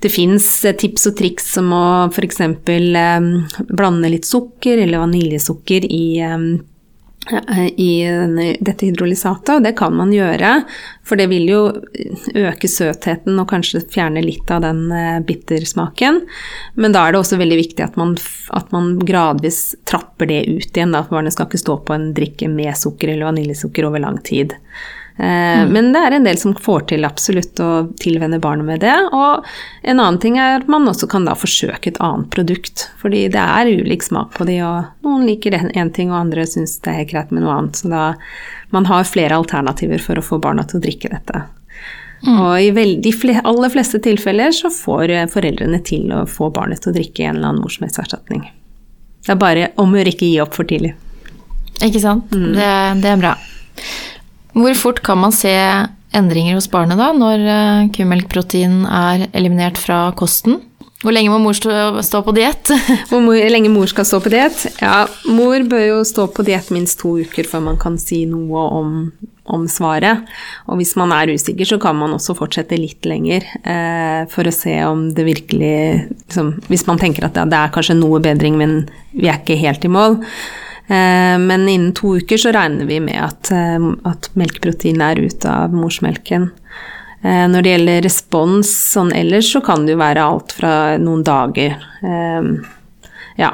Det 0.00 0.10
fins 0.14 0.46
eh, 0.64 0.76
tips 0.78 1.10
og 1.10 1.18
triks 1.18 1.52
som 1.56 1.72
å 1.74 1.84
f.eks. 2.12 2.40
Um, 2.40 3.30
blande 3.68 4.10
litt 4.12 4.28
sukker 4.28 4.78
eller 4.84 5.02
vaniljesukker 5.02 5.86
i, 5.90 6.20
um, 6.22 6.52
i 7.74 7.90
dette 8.62 8.86
hydrolysatet, 8.86 9.56
og 9.56 9.66
det 9.66 9.74
kan 9.80 9.96
man 9.98 10.12
gjøre. 10.14 10.52
For 11.06 11.18
det 11.18 11.26
vil 11.32 11.50
jo 11.50 11.62
øke 12.38 12.70
søtheten 12.70 13.40
og 13.42 13.48
kanskje 13.50 13.82
fjerne 13.90 14.22
litt 14.22 14.48
av 14.54 14.62
den 14.64 14.86
bittersmaken. 15.26 16.22
Men 16.78 16.94
da 16.94 17.02
er 17.04 17.16
det 17.16 17.22
også 17.24 17.40
veldig 17.40 17.58
viktig 17.58 17.84
at 17.84 17.98
man, 18.00 18.14
at 18.54 18.70
man 18.72 18.94
gradvis 19.02 19.74
trapper 19.88 20.30
det 20.30 20.44
ut 20.46 20.70
igjen. 20.70 20.94
Da. 20.94 21.02
Barnet 21.10 21.34
skal 21.34 21.50
ikke 21.50 21.64
stå 21.64 21.80
på 21.84 21.96
en 21.96 22.12
drikke 22.16 22.48
med 22.52 22.78
sukker 22.78 23.12
eller 23.12 23.32
vaniljesukker 23.32 23.90
over 23.90 24.06
lang 24.06 24.22
tid. 24.24 24.54
Eh, 25.18 25.62
mm. 25.62 25.72
Men 25.72 25.92
det 25.92 25.98
er 25.98 26.14
en 26.14 26.26
del 26.28 26.38
som 26.38 26.54
får 26.54 26.84
til 26.92 27.06
absolutt 27.06 27.58
å 27.60 27.70
tilvenne 27.98 28.38
barnet 28.42 28.68
med 28.68 28.84
det. 28.84 28.94
Og 29.10 29.44
en 29.82 29.98
annen 29.98 30.20
ting 30.22 30.38
er 30.38 30.60
at 30.60 30.70
man 30.70 30.86
også 30.86 31.08
kan 31.10 31.26
da 31.26 31.34
forsøke 31.38 31.90
et 31.90 32.00
annet 32.04 32.30
produkt. 32.34 32.86
Fordi 33.02 33.24
det 33.34 33.42
er 33.42 33.72
ulik 33.82 34.06
smak 34.06 34.36
på 34.38 34.46
de, 34.48 34.60
og 34.62 35.06
noen 35.06 35.26
liker 35.26 35.58
én 35.58 35.92
ting, 35.94 36.12
og 36.12 36.20
andre 36.22 36.46
syns 36.46 36.78
det 36.86 36.94
er 36.94 37.10
greit 37.10 37.34
med 37.34 37.42
noe 37.42 37.56
annet. 37.56 37.82
Så 37.82 37.90
da 37.90 38.04
man 38.74 38.86
har 38.86 39.08
flere 39.08 39.38
alternativer 39.38 40.02
for 40.02 40.20
å 40.20 40.24
få 40.24 40.38
barna 40.42 40.66
til 40.68 40.78
å 40.78 40.84
drikke 40.86 41.10
dette. 41.16 41.42
Mm. 42.26 42.38
Og 42.42 42.54
i 42.62 42.94
de 43.02 43.34
aller 43.42 43.70
fleste 43.70 44.00
tilfeller 44.02 44.54
så 44.54 44.70
får 44.74 45.10
eh, 45.14 45.28
foreldrene 45.30 45.82
til 45.86 46.10
å 46.14 46.24
få 46.30 46.50
barnet 46.54 46.82
til 46.82 46.92
å 46.92 46.96
drikke 46.96 47.26
en 47.26 47.36
eller 47.36 47.52
annen 47.52 47.62
morsmelkerstatning. 47.62 48.48
Det 49.26 49.34
er 49.34 49.38
bare 49.38 49.68
om 49.78 49.94
å 49.94 50.02
ikke 50.02 50.26
gi 50.26 50.38
opp 50.42 50.54
for 50.56 50.66
tidlig. 50.66 50.94
Ikke 51.84 52.02
sant. 52.02 52.30
Mm. 52.34 52.52
Det, 52.56 52.70
det 53.04 53.12
er 53.12 53.22
bra. 53.22 53.34
Hvor 54.58 54.74
fort 54.74 55.02
kan 55.06 55.20
man 55.22 55.34
se 55.34 55.52
endringer 56.16 56.56
hos 56.56 56.70
barnet 56.72 56.98
da, 56.98 57.12
når 57.14 57.44
eh, 57.52 57.90
kumelkprotein 57.94 58.80
er 58.88 59.28
eliminert 59.36 59.78
fra 59.80 60.08
kosten? 60.18 60.62
Hvor 60.98 61.14
lenge 61.14 61.30
må 61.30 61.38
mor 61.38 61.54
stå 61.54 62.20
på 62.26 62.34
diett? 62.34 62.72
Hvor 63.10 63.22
lenge 63.22 63.70
mor 63.70 63.86
skal 63.86 64.06
stå 64.08 64.18
på 64.24 64.32
diett? 64.34 64.64
Ja, 64.82 65.04
mor 65.30 65.62
bør 65.70 65.84
jo 65.84 65.98
stå 66.06 66.26
på 66.34 66.42
diett 66.46 66.72
minst 66.74 66.98
to 67.04 67.14
uker 67.22 67.46
før 67.46 67.62
man 67.68 67.78
kan 67.78 68.00
si 68.02 68.24
noe 68.26 68.64
om, 68.80 68.96
om, 69.46 69.68
svaret. 69.70 70.26
Og 70.66 70.80
hvis 70.80 70.96
man 70.98 71.14
er 71.14 71.30
usikker, 71.30 71.70
så 71.70 71.78
kan 71.78 71.94
man 72.00 72.16
også 72.16 72.34
fortsette 72.40 72.80
litt 72.80 73.06
lenger 73.06 73.46
eh, 73.62 74.24
for 74.32 74.50
å 74.50 74.54
se 74.54 74.74
om 74.88 75.12
det 75.14 75.28
virkelig 75.28 75.76
liksom, 76.24 76.56
Hvis 76.66 76.88
man 76.90 76.98
tenker 76.98 77.28
at 77.28 77.38
ja, 77.38 77.46
det 77.46 77.60
er 77.60 77.76
kanskje 77.78 78.00
noe 78.00 78.18
bedring, 78.24 78.58
men 78.58 78.80
vi 79.14 79.30
er 79.30 79.38
ikke 79.38 79.60
helt 79.62 79.86
i 79.86 79.92
mål, 79.92 80.18
men 80.88 81.68
innen 81.68 81.92
to 81.92 82.16
uker 82.16 82.40
så 82.40 82.52
regner 82.52 82.88
vi 82.88 83.00
med 83.00 83.20
at, 83.20 83.50
eh, 83.52 83.88
at 84.08 84.30
melkeproteinet 84.38 85.04
er 85.04 85.20
ute 85.28 85.52
av 85.52 85.74
morsmelken. 85.76 86.48
Eh, 87.22 87.44
når 87.50 87.64
det 87.64 87.74
gjelder 87.74 88.04
respons 88.06 88.70
sånn 88.94 89.12
ellers, 89.12 89.50
så 89.52 89.60
kan 89.64 89.84
det 89.84 89.96
jo 89.96 90.00
være 90.00 90.24
alt 90.24 90.54
fra 90.56 90.74
noen 91.02 91.24
dager. 91.26 91.76
Ja. 93.38 93.50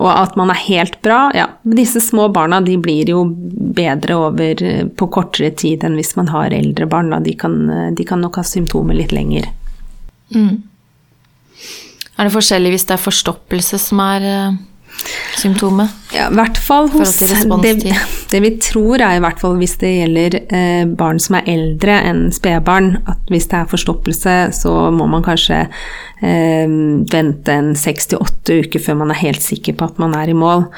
Og 0.00 0.08
at 0.08 0.38
man 0.40 0.48
er 0.48 0.56
helt 0.56 0.94
bra 1.04 1.26
Ja, 1.36 1.44
disse 1.68 2.00
små 2.00 2.30
barna 2.32 2.62
de 2.64 2.78
blir 2.80 3.10
jo 3.12 3.26
bedre 3.76 4.16
over 4.16 4.62
på 4.96 5.08
kortere 5.12 5.50
tid 5.52 5.84
enn 5.84 5.98
hvis 6.00 6.14
man 6.16 6.30
har 6.32 6.54
eldre 6.56 6.88
barn. 6.88 7.12
De 7.22 7.34
kan, 7.36 7.54
de 7.94 8.06
kan 8.08 8.24
nok 8.24 8.40
ha 8.40 8.44
symptomer 8.48 8.96
litt 8.96 9.12
lenger. 9.12 9.50
Mm. 10.32 10.62
Er 12.16 12.24
det 12.24 12.34
forskjellig 12.34 12.72
hvis 12.72 12.88
det 12.88 12.96
er 12.96 13.04
forstoppelse 13.04 13.80
som 13.84 14.00
er 14.00 14.26
symptomet? 15.38 15.90
Ja, 16.12 16.28
i 16.30 16.36
hvert 16.36 16.58
fall 16.60 16.88
hos 16.92 17.14
det, 17.18 17.72
det, 18.30 18.40
vi 18.44 18.50
tror 18.62 19.00
er 19.00 19.16
i 19.16 19.22
hvert 19.22 19.40
fall 19.40 19.56
hvis 19.60 19.74
det 19.80 19.90
gjelder 19.94 20.36
eh, 20.42 20.84
barn 20.98 21.20
som 21.22 21.38
er 21.38 21.48
eldre 21.50 21.96
enn 22.10 22.24
spedbarn, 22.34 22.94
at 23.10 23.32
hvis 23.32 23.48
det 23.50 23.58
er 23.58 23.70
forstoppelse, 23.70 24.36
så 24.56 24.74
må 24.94 25.08
man 25.10 25.24
kanskje 25.26 25.64
eh, 25.64 26.68
vente 27.12 27.56
en 27.56 27.72
seks 27.78 28.12
til 28.12 28.22
åtte 28.22 28.60
uker 28.64 28.84
før 28.84 29.00
man 29.02 29.14
er 29.14 29.22
helt 29.22 29.44
sikker 29.44 29.76
på 29.78 29.88
at 29.90 30.00
man 30.02 30.16
er 30.18 30.32
i 30.32 30.36
mål. 30.36 30.68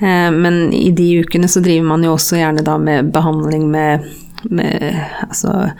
Eh, 0.00 0.30
men 0.34 0.68
i 0.76 0.90
de 0.96 1.10
ukene 1.24 1.50
så 1.50 1.64
driver 1.64 1.90
man 1.90 2.06
jo 2.06 2.14
også 2.16 2.40
gjerne 2.40 2.66
da 2.66 2.78
med 2.80 3.12
behandling 3.14 3.68
med, 3.72 4.06
med 4.48 5.02
altså 5.26 5.72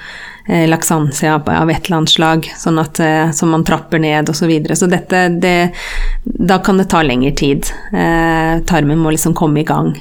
laksansia 0.46 1.34
av 1.34 1.70
et 1.70 1.86
eller 1.86 1.96
annet 1.96 2.12
slag, 2.12 2.46
sånn 2.58 2.78
at, 2.78 3.00
eh, 3.02 3.30
som 3.34 3.50
man 3.50 3.64
trapper 3.66 3.98
ned 3.98 4.30
osv. 4.30 4.46
Så, 4.46 4.50
videre. 4.50 4.76
så 4.76 4.86
dette 4.86 5.28
det, 5.28 5.72
Da 6.22 6.58
kan 6.58 6.78
det 6.78 6.84
ta 6.90 7.02
lengre 7.02 7.32
tid. 7.34 7.66
Eh, 7.92 8.60
tarmen 8.66 8.98
må 8.98 9.10
liksom 9.10 9.34
komme 9.34 9.60
i 9.60 9.64
gang. 9.66 9.96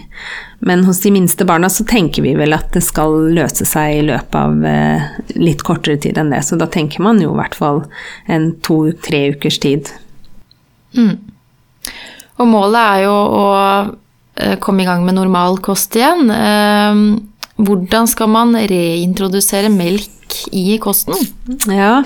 Men 0.60 0.84
hos 0.86 1.02
de 1.02 1.12
minste 1.12 1.46
barna 1.46 1.70
så 1.70 1.86
tenker 1.86 2.22
vi 2.22 2.36
vel 2.36 2.54
at 2.54 2.72
det 2.74 2.84
skal 2.86 3.32
løse 3.34 3.66
seg 3.66 3.98
i 3.98 4.06
løpet 4.06 4.36
av 4.36 4.66
eh, 4.66 5.02
litt 5.36 5.64
kortere 5.66 5.98
tid 5.98 6.18
enn 6.18 6.30
det. 6.30 6.44
Så 6.46 6.60
da 6.62 6.68
tenker 6.70 7.02
man 7.02 7.22
jo 7.22 7.34
i 7.34 7.40
hvert 7.42 7.58
fall 7.58 7.84
en 8.26 8.52
to-tre 8.62 9.32
ukers 9.34 9.60
tid. 9.60 9.90
Mm. 10.96 11.18
Og 12.38 12.50
målet 12.52 12.82
er 12.82 13.06
jo 13.08 13.14
å 13.14 13.46
eh, 14.36 14.58
komme 14.62 14.84
i 14.84 14.90
gang 14.90 15.06
med 15.08 15.18
normal 15.18 15.58
kost 15.66 15.98
igjen. 15.98 16.30
Hvordan 17.56 18.08
skal 18.12 18.28
man 18.34 18.56
reintrodusere 18.68 19.70
melk 19.72 20.12
i 20.52 20.76
kosten? 20.84 21.16
Ja, 21.72 22.04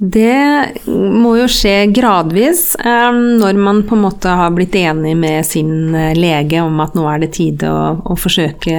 det 0.00 0.80
må 0.88 1.34
jo 1.36 1.48
skje 1.50 1.90
gradvis 1.92 2.62
når 2.80 3.60
man 3.60 3.82
på 3.88 3.98
en 3.98 4.04
måte 4.06 4.32
har 4.40 4.54
blitt 4.56 4.78
enig 4.80 5.12
med 5.20 5.44
sin 5.44 5.92
eh, 5.92 6.14
lege 6.16 6.62
om 6.64 6.80
at 6.80 6.96
nå 6.96 7.04
er 7.10 7.20
det 7.20 7.34
tide 7.36 7.68
å, 7.68 7.98
å 8.00 8.16
forsøke 8.16 8.76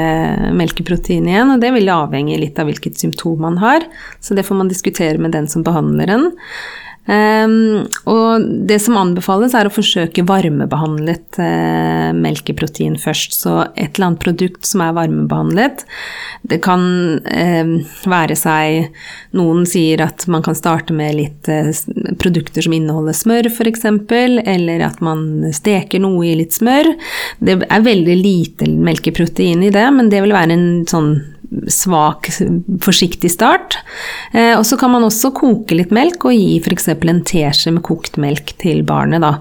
melkeprotein 0.58 1.30
igjen. 1.30 1.54
Og 1.54 1.62
det 1.62 1.74
vil 1.78 1.94
avhenge 1.94 2.40
litt 2.42 2.58
av 2.58 2.72
hvilket 2.72 2.98
symptom 2.98 3.38
man 3.46 3.62
har, 3.62 3.86
så 4.20 4.38
det 4.38 4.48
får 4.48 4.64
man 4.64 4.72
diskutere 4.72 5.22
med 5.22 5.38
den 5.38 5.52
som 5.52 5.66
behandler 5.68 6.16
en. 6.18 6.32
Um, 7.10 7.88
og 8.06 8.44
det 8.70 8.78
som 8.84 8.98
anbefales, 9.00 9.56
er 9.58 9.66
å 9.66 9.74
forsøke 9.74 10.26
varmebehandlet 10.28 11.40
uh, 11.42 12.12
melkeprotein 12.14 12.94
først. 13.02 13.34
Så 13.42 13.56
et 13.74 13.98
eller 13.98 14.12
annet 14.12 14.22
produkt 14.22 14.70
som 14.70 14.84
er 14.86 14.94
varmebehandlet. 14.96 15.84
Det 16.46 16.62
kan 16.64 16.84
uh, 17.26 17.74
være 18.06 18.38
seg 18.38 18.92
Noen 19.38 19.66
sier 19.70 20.04
at 20.04 20.28
man 20.32 20.44
kan 20.46 20.58
starte 20.58 20.94
med 20.96 21.18
litt 21.18 21.50
uh, 21.50 21.72
produkter 22.22 22.68
som 22.68 22.78
inneholder 22.78 23.18
smør, 23.18 23.50
f.eks. 23.50 23.88
Eller 23.90 24.86
at 24.86 25.02
man 25.02 25.52
steker 25.56 26.04
noe 26.04 26.28
i 26.30 26.38
litt 26.38 26.54
smør. 26.54 26.94
Det 27.42 27.58
er 27.66 27.90
veldig 27.90 28.18
lite 28.22 28.70
melkeprotein 28.70 29.66
i 29.66 29.74
det, 29.74 29.88
men 29.96 30.14
det 30.14 30.22
vil 30.22 30.38
være 30.38 30.56
en 30.56 30.68
sånn 30.90 31.16
svak, 31.68 32.30
forsiktig 32.84 33.32
start. 33.34 33.78
Eh, 34.34 34.54
og 34.58 34.66
så 34.68 34.78
kan 34.80 34.94
man 34.94 35.06
også 35.08 35.34
koke 35.36 35.76
litt 35.78 35.94
melk 35.96 36.26
og 36.30 36.36
gi 36.36 36.58
f.eks. 36.62 36.92
en 36.96 37.24
teskje 37.28 37.76
med 37.76 37.84
kokt 37.86 38.20
melk 38.22 38.56
til 38.62 38.84
barnet. 38.88 39.24
da. 39.24 39.38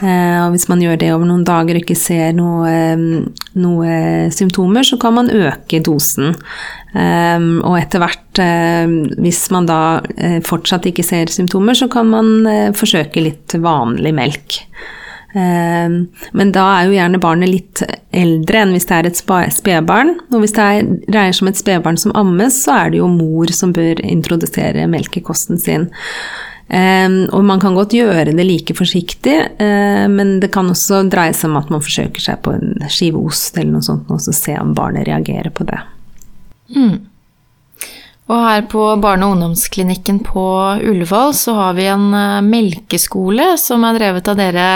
Eh, 0.00 0.38
og 0.46 0.54
hvis 0.54 0.68
man 0.70 0.80
gjør 0.80 1.00
det 1.00 1.10
over 1.12 1.28
noen 1.28 1.44
dager 1.44 1.76
og 1.76 1.82
ikke 1.82 1.98
ser 1.98 2.32
noe, 2.36 2.70
eh, 2.70 3.02
noe 3.60 3.96
symptomer, 4.32 4.86
så 4.86 5.00
kan 5.00 5.16
man 5.18 5.32
øke 5.32 5.82
dosen. 5.84 6.36
Um, 6.90 7.60
og 7.62 7.76
etter 7.78 8.02
hvert, 8.02 8.38
uh, 8.42 8.90
hvis 9.22 9.44
man 9.54 9.68
da 9.68 10.00
uh, 10.02 10.40
fortsatt 10.42 10.88
ikke 10.90 11.04
ser 11.06 11.30
symptomer, 11.30 11.76
så 11.78 11.86
kan 11.86 12.08
man 12.10 12.48
forsøke 12.74 13.22
litt 13.22 13.54
vanlig 13.62 14.10
melk. 14.16 14.56
Ehm, 15.38 15.96
men 16.34 16.52
da 16.54 16.64
er 16.74 16.88
jo 16.88 16.96
gjerne 16.96 17.22
barnet 17.22 17.52
litt 17.52 17.82
eldre 18.16 18.64
enn 18.64 18.74
hvis 18.74 18.88
det 18.88 18.96
er 18.96 19.08
et 19.08 19.20
spedbarn. 19.54 20.16
Og 20.32 20.42
hvis 20.42 20.54
det 20.56 20.66
er, 20.66 20.92
dreier 21.06 21.36
seg 21.36 21.46
om 21.46 21.52
et 21.52 21.60
spedbarn 21.60 22.00
som 22.00 22.14
ammes, 22.18 22.62
så 22.64 22.76
er 22.76 22.92
det 22.92 23.02
jo 23.02 23.10
mor 23.12 23.52
som 23.54 23.74
bør 23.76 24.02
introdusere 24.06 24.88
melkekosten 24.90 25.60
sin. 25.60 25.90
Um, 26.70 27.24
og 27.34 27.42
man 27.42 27.58
kan 27.58 27.74
godt 27.74 27.96
gjøre 27.96 28.30
det 28.30 28.44
like 28.46 28.76
forsiktig, 28.78 29.34
uh, 29.58 30.06
men 30.06 30.36
det 30.38 30.52
kan 30.54 30.70
også 30.70 31.00
dreie 31.10 31.34
seg 31.34 31.50
om 31.50 31.56
at 31.58 31.72
man 31.74 31.82
forsøker 31.82 32.22
seg 32.22 32.38
på 32.44 32.52
en 32.54 32.76
skive 32.86 33.18
ost 33.26 33.58
eller 33.58 33.72
noe 33.74 33.82
sånt, 33.82 34.06
og 34.06 34.22
så 34.22 34.34
se 34.36 34.54
om 34.54 34.70
barnet 34.76 35.08
reagerer 35.08 35.50
på 35.50 35.66
det. 35.66 35.80
Mm. 36.76 37.09
Og 38.30 38.38
her 38.46 38.62
på 38.70 38.84
barne- 39.02 39.26
og 39.26 39.34
ungdomsklinikken 39.34 40.20
på 40.22 40.46
Ullevål 40.86 41.32
så 41.34 41.56
har 41.56 41.74
vi 41.74 41.88
en 41.90 42.12
eh, 42.14 42.40
melkeskole 42.46 43.56
som 43.58 43.82
er 43.88 43.98
drevet 43.98 44.30
av 44.30 44.38
dere 44.38 44.66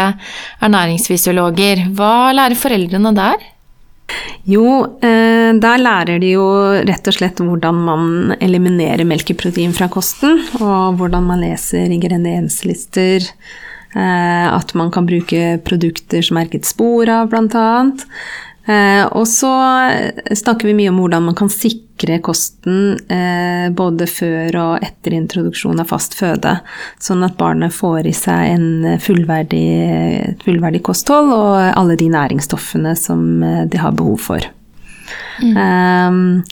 ernæringsfysiologer. 0.64 1.84
Hva 1.94 2.32
lærer 2.34 2.58
foreldrene 2.58 3.14
der? 3.14 3.44
Jo, 4.50 4.66
eh, 4.98 5.54
der 5.62 5.80
lærer 5.80 6.18
de 6.20 6.34
jo 6.34 6.48
rett 6.84 7.06
og 7.08 7.16
slett 7.16 7.40
hvordan 7.40 7.78
man 7.86 8.34
eliminerer 8.42 9.06
melkeprotein 9.08 9.72
fra 9.76 9.88
kosten, 9.92 10.42
og 10.58 10.98
hvordan 10.98 11.30
man 11.30 11.46
leser 11.46 11.94
ingredienslister. 11.94 13.30
Eh, 13.94 14.46
at 14.50 14.74
man 14.74 14.90
kan 14.90 15.06
bruke 15.06 15.60
produkter 15.62 16.26
som 16.26 16.40
er 16.40 16.48
ikke 16.48 16.64
et 16.64 16.68
spor 16.68 17.06
av. 17.06 17.30
Eh, 18.66 19.04
og 19.14 19.26
så 19.30 19.54
snakker 20.34 20.72
vi 20.72 20.78
mye 20.82 20.90
om 20.90 20.98
hvordan 21.04 21.30
man 21.30 21.38
kan 21.38 21.52
sikre 21.52 21.83
kosten 22.22 22.98
eh, 23.08 23.70
både 23.72 24.06
før 24.06 24.56
og 24.56 24.82
etter 24.84 25.14
introduksjon 25.14 25.80
av 25.80 25.88
fast 25.88 26.14
føde, 26.14 26.60
sånn 26.98 27.22
at 27.24 27.36
barnet 27.38 27.72
får 27.72 28.06
i 28.06 28.12
seg 28.12 28.56
en 28.56 28.98
fullverdig, 29.00 30.40
fullverdig 30.44 30.82
kosthold 30.82 31.32
og 31.32 31.78
alle 31.78 31.96
de 31.96 32.08
næringsstoffene 32.08 32.94
som 32.96 33.42
eh, 33.42 33.64
de 33.66 33.78
har 33.78 33.92
behov 33.92 34.18
for. 34.18 34.44
Mm. 35.42 35.56
Um, 35.58 36.42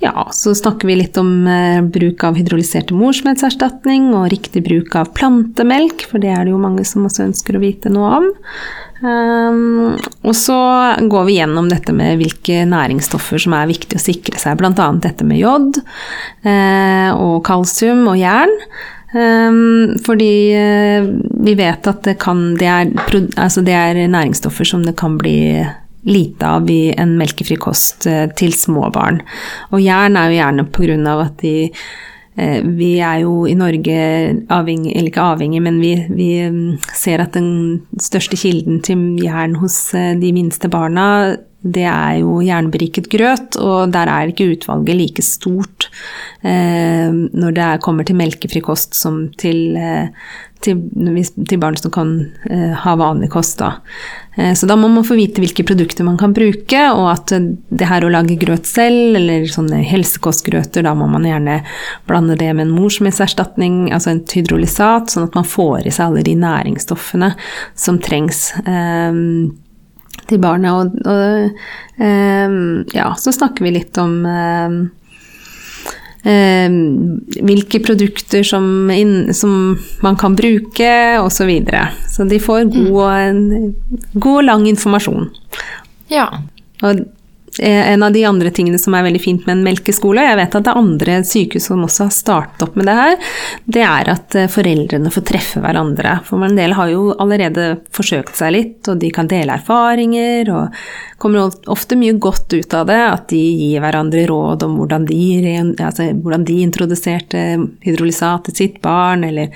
ja, 0.00 0.28
så 0.32 0.54
snakker 0.54 0.88
vi 0.88 0.96
litt 0.96 1.16
om 1.20 1.46
uh, 1.46 1.80
bruk 1.84 2.24
av 2.24 2.38
hydrolyserte 2.38 2.96
morsmelkerstatning 2.96 4.10
og 4.16 4.30
riktig 4.32 4.64
bruk 4.66 4.96
av 4.96 5.12
plantemelk, 5.16 6.06
for 6.08 6.22
det 6.22 6.32
er 6.34 6.46
det 6.46 6.54
jo 6.54 6.62
mange 6.62 6.84
som 6.88 7.04
også 7.06 7.28
ønsker 7.28 7.56
å 7.56 7.62
vite 7.62 7.92
noe 7.92 8.14
om. 8.20 8.30
Um, 9.00 9.96
og 10.28 10.34
så 10.36 10.58
går 11.08 11.26
vi 11.28 11.38
gjennom 11.38 11.70
dette 11.70 11.94
med 11.96 12.20
hvilke 12.20 12.66
næringsstoffer 12.68 13.40
som 13.40 13.54
er 13.56 13.70
viktig 13.70 13.96
å 13.96 14.02
sikre 14.02 14.40
seg, 14.40 14.58
bl.a. 14.60 14.88
dette 15.00 15.24
med 15.24 15.40
jod 15.40 15.78
uh, 15.80 17.10
og 17.16 17.40
kalsium 17.48 18.04
og 18.10 18.20
jern. 18.20 18.52
Um, 19.10 19.96
fordi 20.04 20.32
uh, 20.54 21.08
vi 21.46 21.56
vet 21.58 21.88
at 21.90 22.04
det, 22.06 22.18
kan, 22.22 22.50
det, 22.60 22.68
er, 22.68 22.92
altså 23.40 23.64
det 23.66 23.74
er 23.74 24.04
næringsstoffer 24.04 24.68
som 24.68 24.84
det 24.86 24.98
kan 25.00 25.16
bli 25.20 25.64
lite 26.08 26.52
av 26.60 26.68
i 26.72 26.92
en 26.96 27.16
melkefri 27.20 27.56
kost 27.60 28.04
uh, 28.10 28.28
til 28.36 28.52
små 28.56 28.92
barn. 28.92 29.24
Og 29.72 29.80
jern 29.80 30.20
er 30.20 30.30
jo 30.30 30.40
gjerne 30.42 30.68
pga. 30.76 31.18
at 31.24 31.40
de 31.40 31.56
Eh, 31.70 32.09
vi 32.36 32.94
er 33.02 33.22
jo 33.24 33.44
i 33.48 33.56
Norge 33.58 33.96
avhengig, 34.52 34.94
eller 34.94 35.10
ikke 35.10 35.28
avhengig, 35.34 35.62
men 35.62 35.80
vi, 35.82 35.94
vi, 36.14 36.28
mm, 36.48 36.78
ser 36.96 37.24
at 37.24 37.34
den 37.34 37.82
største 38.00 38.38
kilden 38.38 38.80
til 38.86 39.18
jern 39.20 39.56
hos 39.60 39.94
eh, 39.98 40.14
de 40.20 40.32
minste 40.36 40.70
barna, 40.72 41.36
det 41.60 41.84
er 41.84 42.20
jo 42.22 42.38
jernberiket 42.40 43.10
grøt, 43.12 43.58
og 43.60 43.92
der 43.92 44.08
er 44.08 44.30
ikke 44.30 44.48
utvalget 44.54 44.96
like 44.96 45.22
stort 45.22 45.79
eh, 45.79 45.79
når 46.42 47.56
det 47.56 47.64
er, 47.64 47.82
kommer 47.84 48.06
til 48.06 48.16
melkefri 48.16 48.62
kost 48.64 48.94
som 48.96 49.26
til, 49.40 49.76
eh, 49.76 50.08
til, 50.64 50.80
til 51.48 51.60
barn 51.60 51.76
som 51.80 51.92
kan 51.94 52.12
eh, 52.50 52.72
ha 52.82 52.94
vanlig 52.98 53.30
kost. 53.32 53.58
Da. 53.60 53.72
Eh, 54.36 54.52
så 54.56 54.68
da 54.68 54.76
må 54.78 54.88
man 54.92 55.06
få 55.06 55.16
vite 55.18 55.42
hvilke 55.42 55.64
produkter 55.68 56.06
man 56.06 56.18
kan 56.20 56.34
bruke, 56.36 56.82
og 56.94 57.06
at 57.12 57.34
det 57.34 57.88
her 57.88 58.06
å 58.06 58.12
lage 58.12 58.38
grøt 58.40 58.68
selv, 58.68 59.16
eller 59.18 59.48
sånne 59.50 59.82
helsekostgrøter, 59.86 60.84
da 60.86 60.94
må 60.96 61.08
man 61.10 61.26
gjerne 61.28 61.60
blande 62.08 62.38
det 62.40 62.52
med 62.54 62.68
en 62.68 62.76
morsmelkerstatning, 62.76 63.88
altså 63.94 64.14
en 64.14 64.22
hydrolysat, 64.28 65.12
sånn 65.12 65.28
at 65.28 65.38
man 65.38 65.48
får 65.48 65.88
i 65.88 65.94
seg 65.94 66.10
alle 66.10 66.26
de 66.26 66.36
næringsstoffene 66.40 67.34
som 67.78 68.00
trengs. 68.02 68.50
Eh, 68.64 69.20
til 70.30 70.38
barnet. 70.38 70.70
Og, 70.70 70.94
og 71.10 71.98
um, 71.98 72.84
ja, 72.94 73.08
så 73.18 73.32
snakker 73.34 73.66
vi 73.66 73.74
litt 73.74 73.98
om 73.98 74.20
eh, 74.28 74.76
eh, 76.24 76.68
hvilke 77.40 77.80
produkter 77.84 78.44
som, 78.46 78.90
inn, 78.90 79.34
som, 79.34 79.78
man 80.04 80.18
kan 80.20 80.36
bruke, 80.36 80.92
osv. 81.20 81.36
Så, 81.40 81.48
videre. 81.48 81.88
så 82.08 82.24
de 82.28 82.40
får 82.40 82.68
god, 82.74 83.40
mm. 83.40 84.10
god 84.12 84.44
lang 84.44 84.68
informasjon. 84.68 85.30
Ja. 86.10 86.26
Og 86.82 87.04
en 87.58 88.02
av 88.02 88.12
de 88.12 88.24
andre 88.24 88.50
tingene 88.54 88.78
som 88.78 88.94
er 88.94 89.02
veldig 89.02 89.20
fint 89.22 89.46
med 89.46 89.56
en 89.56 89.64
melkeskole, 89.64 90.22
jeg 90.22 90.38
vet 90.38 90.54
at 90.54 90.64
det 90.66 90.70
er 90.70 90.80
andre 90.80 91.18
sykehus 91.26 91.66
som 91.70 91.82
også 91.84 92.06
har 92.06 92.14
startet 92.14 92.64
opp 92.66 92.78
med 92.78 92.86
det 92.86 92.96
her, 92.98 93.34
det 93.64 93.84
er 93.86 94.10
at 94.12 94.36
eh, 94.38 94.50
foreldrene 94.50 95.10
får 95.12 95.26
treffe 95.26 95.62
hverandre. 95.62 96.18
For 96.28 96.46
en 96.46 96.58
del 96.58 96.76
har 96.78 96.92
jo 96.92 97.10
allerede 97.18 97.68
forsøkt 97.96 98.38
seg 98.38 98.54
litt, 98.54 98.78
og 98.90 99.00
de 99.02 99.10
kan 99.14 99.30
dele 99.30 99.58
erfaringer, 99.58 100.52
og 100.54 100.80
kommer 101.20 101.50
ofte 101.70 101.98
mye 102.00 102.16
godt 102.22 102.54
ut 102.54 102.74
av 102.76 102.86
det. 102.88 103.00
At 103.10 103.28
de 103.34 103.40
gir 103.40 103.82
hverandre 103.82 104.24
råd 104.30 104.66
om 104.66 104.78
hvordan 104.80 105.06
de, 105.10 105.22
altså, 105.74 106.10
hvordan 106.22 106.46
de 106.48 106.60
introduserte 106.64 107.44
hydrolysat 107.84 108.48
til 108.48 108.58
sitt 108.62 108.80
barn, 108.84 109.26
eller 109.26 109.50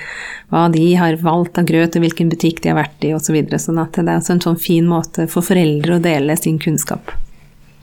hva 0.52 0.66
de 0.74 0.88
har 0.98 1.20
valgt 1.22 1.60
av 1.62 1.68
grøt, 1.70 1.96
og 1.96 2.04
hvilken 2.04 2.32
butikk 2.32 2.62
de 2.64 2.74
har 2.74 2.82
vært 2.82 3.06
i, 3.06 3.14
osv. 3.16 3.38
Så 3.54 3.68
sånn 3.68 3.84
at 3.86 3.96
det 4.00 4.08
er 4.08 4.18
en 4.18 4.48
sånn 4.48 4.60
fin 4.60 4.88
måte 4.88 5.28
for 5.30 5.46
foreldre 5.46 5.98
å 5.98 6.02
dele 6.04 6.36
sin 6.40 6.58
kunnskap. 6.62 7.14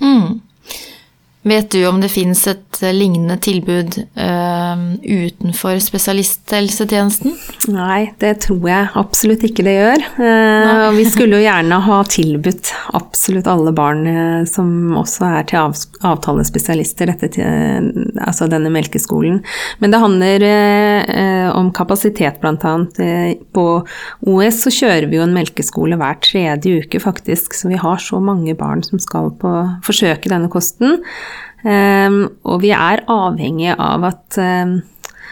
Mm. 0.01 0.41
Vet 1.43 1.71
du 1.73 1.87
om 1.89 1.97
det 1.97 2.11
fins 2.13 2.43
et 2.51 2.77
eh, 2.85 2.93
lignende 2.93 3.33
tilbud 3.41 3.95
uh, 4.13 4.81
utenfor 5.01 5.79
spesialisthelsetjenesten? 5.81 7.33
Nei, 7.73 8.11
det 8.21 8.35
tror 8.45 8.67
jeg 8.69 8.91
absolutt 9.01 9.45
ikke 9.47 9.65
det 9.65 9.73
gjør. 9.73 10.05
Uh, 10.19 10.91
vi 10.93 11.05
skulle 11.09 11.39
jo 11.39 11.47
gjerne 11.47 11.79
ha 11.87 11.97
tilbudt 12.05 12.69
absolutt 12.93 13.49
alle 13.49 13.73
barn 13.73 14.05
uh, 14.05 14.43
som 14.45 14.93
også 15.01 15.31
er 15.31 15.47
til 15.49 15.63
av, 15.63 15.73
avtalespesialister, 16.11 17.15
til, 17.33 17.89
altså 18.21 18.45
denne 18.51 18.69
melkeskolen. 18.73 19.41
Men 19.81 19.95
det 19.95 20.03
handler 20.03 20.43
om 21.57 21.71
kapasitet, 21.75 22.37
bl.a. 22.41 22.73
på 23.55 23.65
OS 24.29 24.61
så 24.65 24.73
kjører 24.73 25.07
vi 25.09 25.17
jo 25.17 25.25
en 25.25 25.33
melkeskole 25.35 25.97
hver 25.99 26.19
tredje 26.23 26.83
uke, 26.83 27.01
faktisk. 27.01 27.55
Så 27.57 27.71
vi 27.71 27.79
har 27.81 28.01
så 28.01 28.21
mange 28.21 28.53
barn 28.57 28.85
som 28.85 29.01
skal 29.01 29.31
på 29.41 29.55
forsøke 29.85 30.29
denne 30.31 30.51
kosten. 30.51 30.99
Um, 31.61 32.23
og 32.49 32.63
vi 32.63 32.71
er 32.73 33.03
avhengige 33.11 33.75
av 33.77 34.07
at 34.09 34.37
um, 34.41 34.79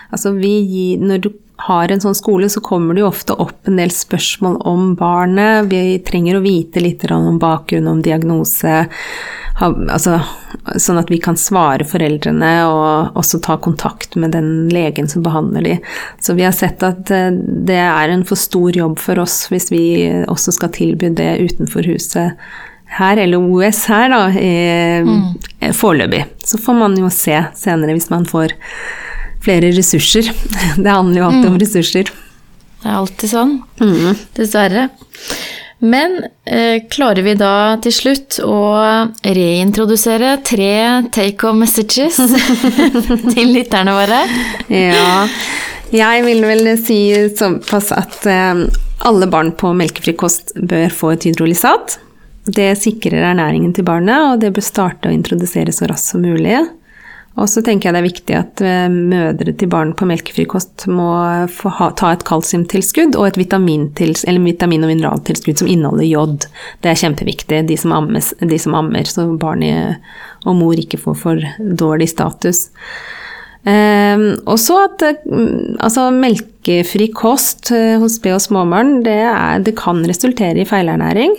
Altså, 0.09 0.31
gir 0.41 1.01
Når 1.05 1.21
du 1.21 1.29
har 1.67 1.91
en 1.91 2.01
sånn 2.01 2.15
skole, 2.15 2.47
så 2.49 2.61
kommer 2.63 2.95
det 2.95 3.03
jo 3.03 3.09
ofte 3.09 3.35
opp 3.35 3.67
en 3.67 3.79
del 3.79 3.91
spørsmål 3.91 4.61
om 4.69 4.93
barnet. 4.99 5.67
Vi 5.67 5.99
trenger 6.07 6.37
å 6.37 6.43
vite 6.45 6.79
litt 6.79 7.03
om 7.11 7.35
bakgrunn, 7.41 7.89
om 7.91 7.99
diagnose. 8.01 8.85
Altså, 9.59 10.21
sånn 10.79 11.01
at 11.01 11.11
vi 11.11 11.19
kan 11.19 11.35
svare 11.35 11.83
foreldrene 11.83 12.53
og 12.71 13.19
også 13.19 13.41
ta 13.43 13.57
kontakt 13.59 14.15
med 14.15 14.31
den 14.37 14.69
legen 14.71 15.11
som 15.11 15.25
behandler 15.25 15.67
de. 15.67 15.75
Så 16.23 16.37
vi 16.39 16.47
har 16.47 16.55
sett 16.55 16.85
at 16.87 17.11
eh, 17.11 17.35
det 17.35 17.81
er 17.83 18.13
en 18.13 18.23
for 18.27 18.39
stor 18.39 18.71
jobb 18.79 18.95
for 19.03 19.19
oss 19.19 19.41
hvis 19.51 19.67
vi 19.73 19.83
også 20.31 20.55
skal 20.55 20.71
tilby 20.79 21.11
det 21.19 21.33
utenfor 21.43 21.91
huset 21.91 22.39
her, 22.97 23.21
eller 23.21 23.37
OS 23.37 23.83
her, 23.91 24.09
da, 24.09 24.23
mm. 25.05 25.73
foreløpig. 25.77 26.23
Så 26.45 26.57
får 26.61 26.79
man 26.79 26.97
jo 26.97 27.11
se 27.13 27.37
senere 27.57 27.95
hvis 27.97 28.09
man 28.11 28.25
får 28.29 28.55
flere 29.43 29.71
ressurser. 29.75 30.31
Det 30.83 30.89
handler 30.89 31.21
jo 31.21 31.29
alltid 31.29 31.45
mm. 31.45 31.53
om 31.53 31.61
ressurser. 31.61 32.11
Det 32.79 32.87
er 32.89 32.99
alltid 32.99 33.33
sånn. 33.33 33.55
Dessverre. 34.37 34.89
Men 35.79 36.17
eh, 36.43 36.83
klarer 36.91 37.23
vi 37.23 37.37
da 37.39 37.77
til 37.83 37.93
slutt 37.95 38.39
å 38.43 38.59
reintrodusere 39.23 40.33
tre 40.43 40.73
take 41.15 41.39
home 41.47 41.63
messages 41.63 42.19
til 43.35 43.53
lytterne 43.53 43.95
våre? 43.95 44.19
Ja, 44.67 45.23
jeg 45.95 46.25
vil 46.27 46.43
vel 46.43 46.73
si 46.83 46.99
såpass 47.31 47.93
at 47.95 48.27
eh, 48.27 48.65
alle 49.07 49.31
barn 49.31 49.53
på 49.55 49.71
melkefri 49.71 50.17
kost 50.19 50.51
bør 50.59 50.91
få 50.91 51.15
et 51.15 51.29
hydrolysat. 51.29 51.95
Det 52.49 52.71
sikrer 52.81 53.29
ernæringen 53.31 53.73
til 53.75 53.85
barnet, 53.87 54.17
og 54.25 54.43
det 54.43 54.53
bør 54.55 54.65
starte 54.65 55.09
å 55.09 55.15
introdusere 55.15 55.73
så 55.75 55.89
raskt 55.89 56.15
som 56.15 56.23
mulig. 56.25 56.57
Og 57.39 57.47
så 57.47 57.61
tenker 57.63 57.87
jeg 57.87 57.95
det 57.95 57.99
er 58.01 58.07
viktig 58.07 58.35
at 58.35 58.61
eh, 58.65 58.87
mødre 58.91 59.53
til 59.55 59.69
barn 59.71 59.93
på 59.95 60.07
melkefri 60.09 60.43
kost 60.49 60.87
må 60.91 61.07
ha, 61.13 61.89
ta 61.95 62.09
et 62.11 62.25
kalsiumtilskudd 62.27 63.15
og 63.15 63.29
et 63.29 63.37
eller 63.39 64.43
vitamin- 64.43 64.83
og 64.83 64.91
mineraltilskudd 64.91 65.61
som 65.61 65.69
inneholder 65.71 66.09
jod. 66.09 66.49
Det 66.83 66.91
er 66.91 66.99
kjempeviktig, 66.99 67.61
de 67.69 67.77
som, 67.79 67.93
ammes, 67.95 68.33
de 68.41 68.59
som 68.59 68.75
ammer, 68.81 69.07
så 69.07 69.29
barnet 69.39 70.03
og 70.47 70.57
mor 70.59 70.79
ikke 70.79 70.99
får 70.99 71.21
for 71.21 71.47
dårlig 71.59 72.09
status. 72.11 72.67
Um, 73.59 74.39
og 74.47 74.55
så 74.61 74.77
at 74.85 75.03
um, 75.27 75.75
altså 75.83 76.05
melkefri 76.15 77.09
kost 77.11 77.73
uh, 77.75 77.97
hos 77.99 78.15
B- 78.23 78.31
og 78.31 78.39
småbarn, 78.41 79.01
det, 79.03 79.19
er, 79.27 79.59
det, 79.63 79.75
kan 79.79 79.99
resultere 80.07 80.63
i 80.63 80.67
feilernæring. 80.67 81.35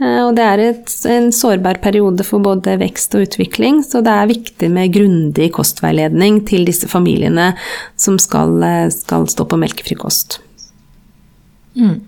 Uh, 0.00 0.26
og 0.26 0.32
det 0.38 0.46
er 0.46 0.62
et, 0.62 0.94
en 1.06 1.28
sårbar 1.34 1.78
periode 1.84 2.26
for 2.26 2.42
både 2.42 2.74
vekst 2.80 3.14
og 3.14 3.28
utvikling, 3.28 3.82
så 3.86 4.02
det 4.02 4.14
er 4.14 4.32
viktig 4.32 4.70
med 4.74 4.94
grundig 4.96 5.52
kostveiledning 5.54 6.42
til 6.48 6.66
disse 6.66 6.90
familiene 6.90 7.52
som 8.00 8.18
skal, 8.22 8.56
uh, 8.58 8.90
skal 8.90 9.28
stå 9.30 9.46
på 9.46 9.60
melkefri 9.60 9.98
kost. 10.00 10.40
Mm. 11.78 12.02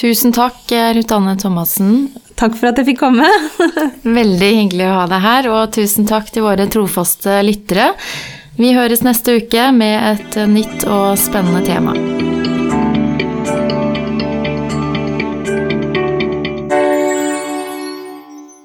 Tusen 0.00 0.32
takk, 0.32 0.62
Ruth 0.96 1.12
Anne 1.12 1.36
Thomassen. 1.36 2.08
Takk 2.40 2.54
for 2.56 2.70
at 2.70 2.80
jeg 2.80 2.92
fikk 2.92 3.02
komme. 3.02 3.28
Veldig 4.20 4.50
hyggelig 4.62 4.86
å 4.88 4.96
ha 5.02 5.06
deg 5.10 5.24
her, 5.26 5.50
og 5.52 5.74
tusen 5.76 6.08
takk 6.08 6.32
til 6.32 6.46
våre 6.46 6.70
trofaste 6.72 7.40
lyttere. 7.44 7.90
Vi 8.60 8.72
høres 8.76 9.04
neste 9.04 9.36
uke 9.40 9.70
med 9.76 9.96
et 10.14 10.42
nytt 10.48 10.88
og 10.88 11.16
spennende 11.20 11.64
tema. 11.68 12.29